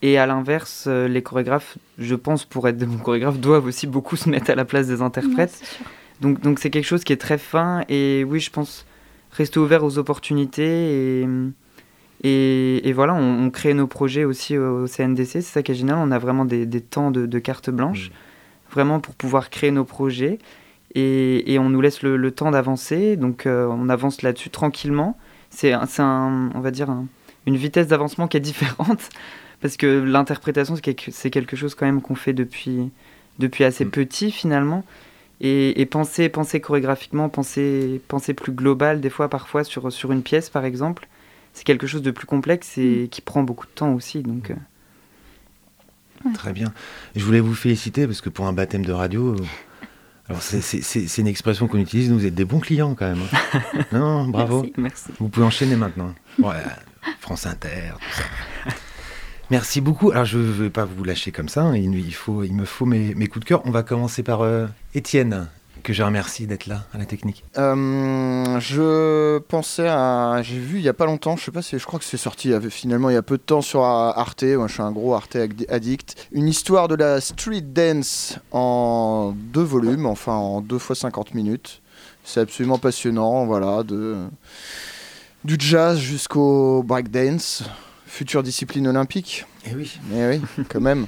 [0.01, 3.87] Et à l'inverse, euh, les chorégraphes, je pense, pour être de bons chorégraphes, doivent aussi
[3.87, 5.63] beaucoup se mettre à la place des interprètes.
[6.19, 8.85] Donc donc c'est quelque chose qui est très fin et oui, je pense
[9.31, 11.27] rester ouvert aux opportunités et
[12.23, 15.97] et, et voilà, on, crée nos projets aussi au, CNDC, c'est ça qui est génial,
[15.99, 18.11] on a vraiment des, des temps de, de, carte blanche,
[18.71, 20.39] vraiment pour pouvoir créer nos projets.
[20.95, 25.17] Et, et on nous laisse le, temps d'avancer, donc euh, on avance là-dessus tranquillement.
[25.49, 26.89] C'est un, on va dire,
[27.45, 29.09] une vitesse d'avancement qui est différente.
[29.61, 32.91] Parce que l'interprétation c'est quelque, chose quand même qu'on fait depuis,
[33.39, 33.91] depuis assez mm.
[33.91, 34.83] petit finalement.
[35.39, 40.49] Et, penser, penser chorégraphiquement, penser, penser plus global, des fois, parfois, sur, sur une pièce,
[40.49, 41.07] par exemple,
[41.57, 43.09] c'est quelque chose de plus complexe et mm.
[43.09, 44.21] qui prend beaucoup de temps aussi.
[44.21, 44.55] Donc, euh.
[46.35, 46.71] Très bien.
[47.15, 49.35] Je voulais vous féliciter parce que pour un baptême de radio,
[50.29, 53.21] alors c'est une expression qu'on utilise, vous êtes des bons clients quand même.
[53.53, 53.59] Hein.
[53.91, 54.67] non, bravo.
[54.77, 56.13] Merci, Vous pouvez enchaîner maintenant.
[57.21, 58.71] France Inter, tout ça.
[59.49, 60.11] Merci beaucoup.
[60.11, 61.63] Alors, je ne vais pas vous lâcher comme ça.
[61.63, 61.75] Hein.
[61.75, 63.61] Il, faut, il me faut mes, coups de cœur.
[63.65, 65.47] On va commencer par euh, Étienne,
[65.87, 67.45] que je remercie d'être là à la technique.
[67.57, 70.41] Euh, je pensais à.
[70.43, 71.79] J'ai vu il n'y a pas longtemps, je sais pas si.
[71.79, 74.43] Je crois que c'est sorti finalement il y a peu de temps sur Arte.
[74.43, 75.37] Moi, je suis un gros Arte
[75.69, 76.27] addict.
[76.33, 81.81] Une histoire de la street dance en deux volumes, enfin en deux fois 50 minutes.
[82.25, 83.45] C'est absolument passionnant.
[83.45, 83.83] Voilà.
[83.83, 84.27] De,
[85.45, 87.63] du jazz jusqu'au breakdance
[88.07, 89.45] future discipline olympique.
[89.65, 89.97] Eh oui.
[90.13, 91.07] Eh oui, quand même.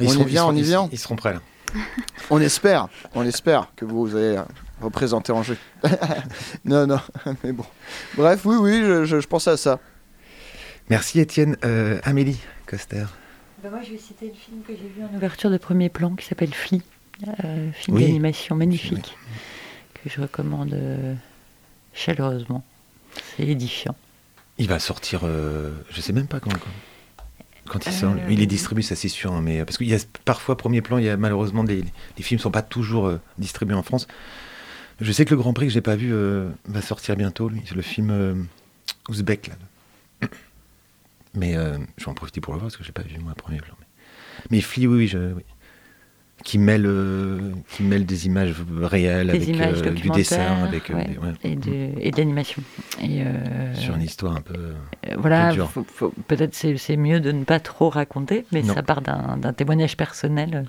[0.00, 0.88] on y vient, on y vient.
[0.90, 1.42] Ils seront prêts là.
[2.30, 4.40] On espère, on espère que vous allez
[4.80, 5.58] représenter Angers.
[6.64, 7.00] non, non,
[7.44, 7.64] mais bon.
[8.16, 9.78] Bref, oui, oui, je, je, pensais à ça.
[10.90, 11.56] Merci Étienne.
[11.64, 13.04] Euh, Amélie Coster.
[13.62, 16.14] Ben moi, je vais citer le film que j'ai vu en ouverture de premier plan
[16.14, 16.82] qui s'appelle Flea,
[17.44, 19.16] euh, film d'animation magnifique
[19.94, 21.14] que je recommande euh,
[21.94, 22.62] chaleureusement.
[23.36, 23.96] C'est édifiant.
[24.58, 26.50] Il va sortir, euh, je sais même pas quand.
[26.50, 26.70] Quand,
[27.86, 30.56] il sort, il est distribué, ça c'est sûr, hein, mais parce qu'il y a parfois
[30.56, 31.84] premier plan, il y a malheureusement des
[32.16, 34.06] les films sont pas toujours euh, distribués en France.
[35.00, 37.74] Je sais que le Grand Prix que j'ai pas vu euh, va sortir bientôt, c'est
[37.74, 38.48] le film
[39.08, 40.28] ouzbek là.
[41.34, 43.58] Mais je vais en profiter pour le voir parce que j'ai pas vu moi premier
[43.58, 43.74] plan.
[43.78, 43.86] Mais,
[44.50, 45.42] mais Flea, oui, oui, je, oui
[46.44, 51.02] qui mêle, euh, qui mêle des images réelles avec euh, du dessin, avec euh,
[51.42, 52.62] et, de, et de l'animation.
[53.74, 54.74] Sur une histoire un peu.
[55.16, 55.52] voilà,
[56.28, 60.66] peut-être c'est mieux de ne pas trop raconter, mais ça part d'un témoignage personnel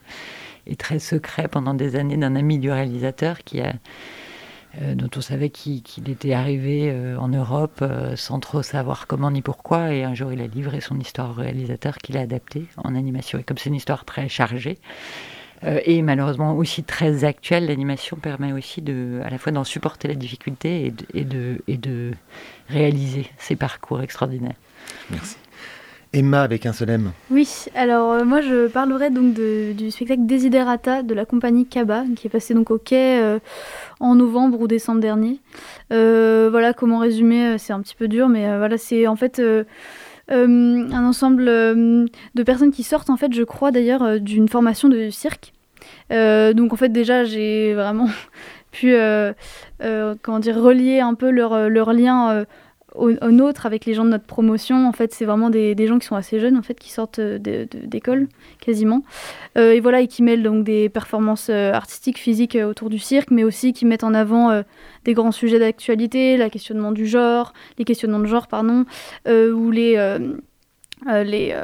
[0.65, 3.73] et très secret pendant des années d'un ami du réalisateur qui a.
[4.95, 7.83] dont on savait qu'il était arrivé en Europe
[8.15, 9.93] sans trop savoir comment ni pourquoi.
[9.93, 13.37] Et un jour, il a livré son histoire au réalisateur qu'il a adapté en animation.
[13.37, 14.79] Et comme c'est une histoire très chargée,
[15.63, 20.07] euh, et malheureusement aussi très actuelle, l'animation permet aussi de, à la fois d'en supporter
[20.07, 22.11] la difficulté et de, et de, et de
[22.69, 24.55] réaliser ces parcours extraordinaires.
[25.09, 25.37] Merci.
[26.13, 27.11] Emma avec un seul M.
[27.31, 32.05] Oui, alors euh, moi je parlerai donc de, du spectacle Desiderata de la compagnie Kaba
[32.15, 33.39] qui est passé donc au quai euh,
[33.99, 35.39] en novembre ou décembre dernier.
[35.89, 39.41] voilà comment résumer, c'est un petit peu dur, mais voilà c'est en fait
[40.31, 42.05] euh, un ensemble euh,
[42.35, 45.53] de personnes qui sortent, en fait, je crois d'ailleurs, euh, d'une formation de cirque.
[46.09, 48.09] donc en fait déjà j'ai vraiment
[48.71, 48.95] pu
[50.21, 52.45] comment dire relier un peu leur, leur lien
[52.97, 54.87] au, nôtre avec les gens de notre promotion.
[54.87, 58.27] En fait, c'est vraiment des, gens qui sont assez jeunes, en fait, qui sortent d'école
[58.59, 59.03] quasiment.
[59.55, 63.73] et voilà, et qui mêlent donc des performances artistiques, physiques autour du cirque, mais aussi
[63.73, 64.63] qui mettent en avant
[65.05, 68.85] des grands sujets d'actualité, la questionnement du genre, les questionnements de genre, pardon,
[69.27, 70.35] euh, ou les euh,
[71.07, 71.55] euh, les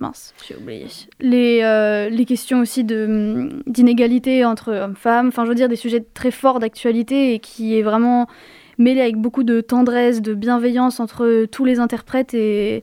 [0.00, 0.86] mince, j'ai oublié.
[1.20, 6.60] Les, les questions aussi d'inégalité entre hommes-femmes, enfin je veux dire des sujets très forts
[6.60, 8.26] d'actualité et qui est vraiment
[8.78, 12.82] mêlé avec beaucoup de tendresse, de bienveillance entre tous les interprètes et,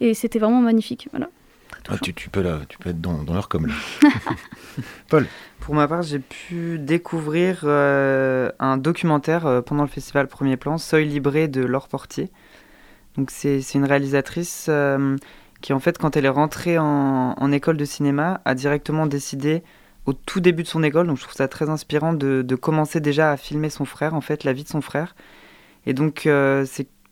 [0.00, 1.08] et c'était vraiment magnifique.
[1.10, 1.28] Voilà.
[1.88, 3.74] Ah, tu, tu peux là, tu peux être dans, dans leur com là.
[5.08, 5.26] Paul.
[5.60, 10.78] Pour ma part, j'ai pu découvrir euh, un documentaire euh, pendant le festival Premier Plan,
[10.78, 12.30] Seuil Libré de Laure Portier.
[13.16, 15.16] Donc c'est c'est une réalisatrice euh,
[15.60, 19.62] qui en fait quand elle est rentrée en, en école de cinéma a directement décidé
[20.06, 23.30] au tout début de son école, donc je trouve ça très inspirant de, commencer déjà
[23.30, 25.14] à filmer son frère, en fait, la vie de son frère.
[25.86, 26.64] Et donc euh,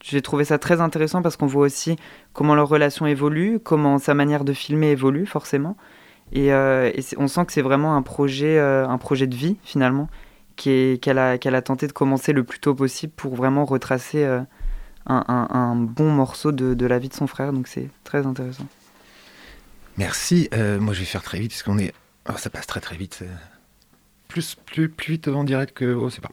[0.02, 1.96] j'ai trouvé ça très intéressant parce qu'on voit aussi
[2.32, 5.76] comment leur relation évolue, comment sa manière de filmer évolue forcément.
[6.32, 10.08] Et, euh, on sent que c'est vraiment un projet, euh, un projet de vie finalement,
[10.56, 14.40] qu'elle a, qu'elle a tenté de commencer le plus tôt possible pour vraiment retracer euh,
[15.06, 17.52] un, bon morceau de, la vie de son frère.
[17.52, 18.66] Donc c'est très intéressant.
[19.98, 20.48] Merci.
[20.52, 21.92] Moi, je vais faire très vite parce qu'on est.
[22.28, 23.24] Oh, ça passe très très vite.
[24.28, 25.94] Plus, plus, plus vite en direct que.
[25.94, 26.30] Oh, c'est pas.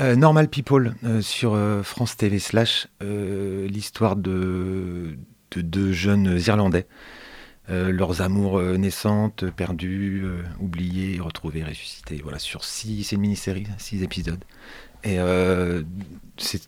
[0.00, 5.16] Euh, Normal People euh, sur euh, France TV slash l'histoire de,
[5.50, 6.86] de deux jeunes Irlandais.
[7.68, 10.22] Leurs amours naissantes, perdues,
[10.60, 12.20] oubliées, retrouvées, ressuscitées.
[12.22, 14.44] Voilà, sur six, c'est une mini-série, six épisodes.
[15.02, 15.16] Et
[16.36, 16.60] j'ai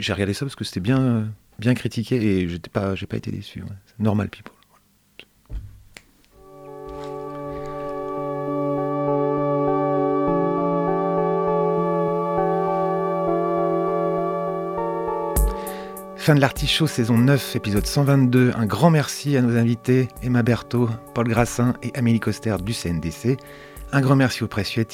[0.00, 3.30] j'ai regardé ça parce que c'était bien, bien critiqué et j'étais pas, j'ai pas été
[3.30, 3.64] déçu.
[3.98, 4.52] Normal People.
[16.20, 18.52] Fin de l'artichaut, saison 9, épisode 122.
[18.54, 23.38] Un grand merci à nos invités, Emma Berthaud, Paul Grassin et Amélie Coster du CNDC.
[23.90, 24.84] Un grand merci au précieux.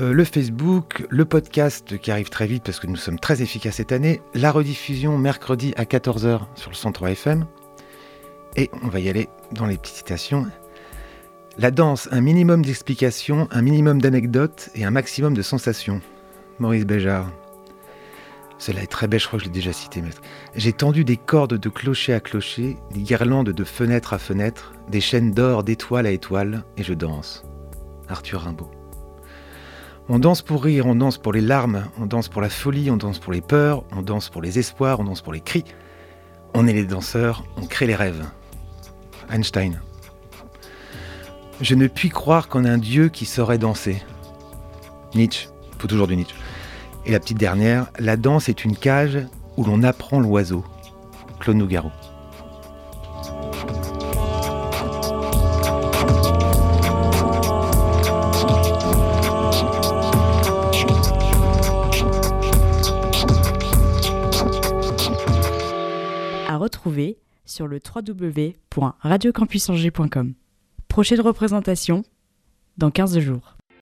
[0.00, 3.74] Euh, le Facebook, le podcast qui arrive très vite parce que nous sommes très efficaces
[3.74, 4.22] cette année.
[4.32, 7.44] La rediffusion mercredi à 14h sur le 103 FM.
[8.56, 10.46] Et on va y aller dans les petites citations.
[11.58, 16.00] La danse, un minimum d'explications, un minimum d'anecdotes et un maximum de sensations.
[16.58, 17.30] Maurice Béjart.
[18.58, 20.22] Celle-là est très belle, je crois que je l'ai déjà cité, maître.
[20.54, 25.00] J'ai tendu des cordes de clocher à clocher, des guirlandes de fenêtre à fenêtre, des
[25.00, 27.44] chaînes d'or d'étoile à étoile, et je danse.
[28.08, 28.70] Arthur Rimbaud.
[30.08, 32.96] On danse pour rire, on danse pour les larmes, on danse pour la folie, on
[32.96, 35.64] danse pour les peurs, on danse pour les espoirs, on danse pour les cris.
[36.54, 38.24] On est les danseurs, on crée les rêves.
[39.30, 39.80] Einstein.
[41.60, 44.00] Je ne puis croire qu'en un dieu qui saurait danser.
[45.14, 45.48] Nietzsche.
[45.78, 46.36] Faut toujours du Nietzsche.
[47.06, 49.20] Et la petite dernière, la danse est une cage
[49.56, 50.64] où l'on apprend l'oiseau.
[51.38, 51.92] Claude Nougaro.
[66.48, 70.34] À retrouver sur le www.radiocampusangers.com.
[70.88, 72.02] Prochaine représentation
[72.78, 73.55] dans 15 jours.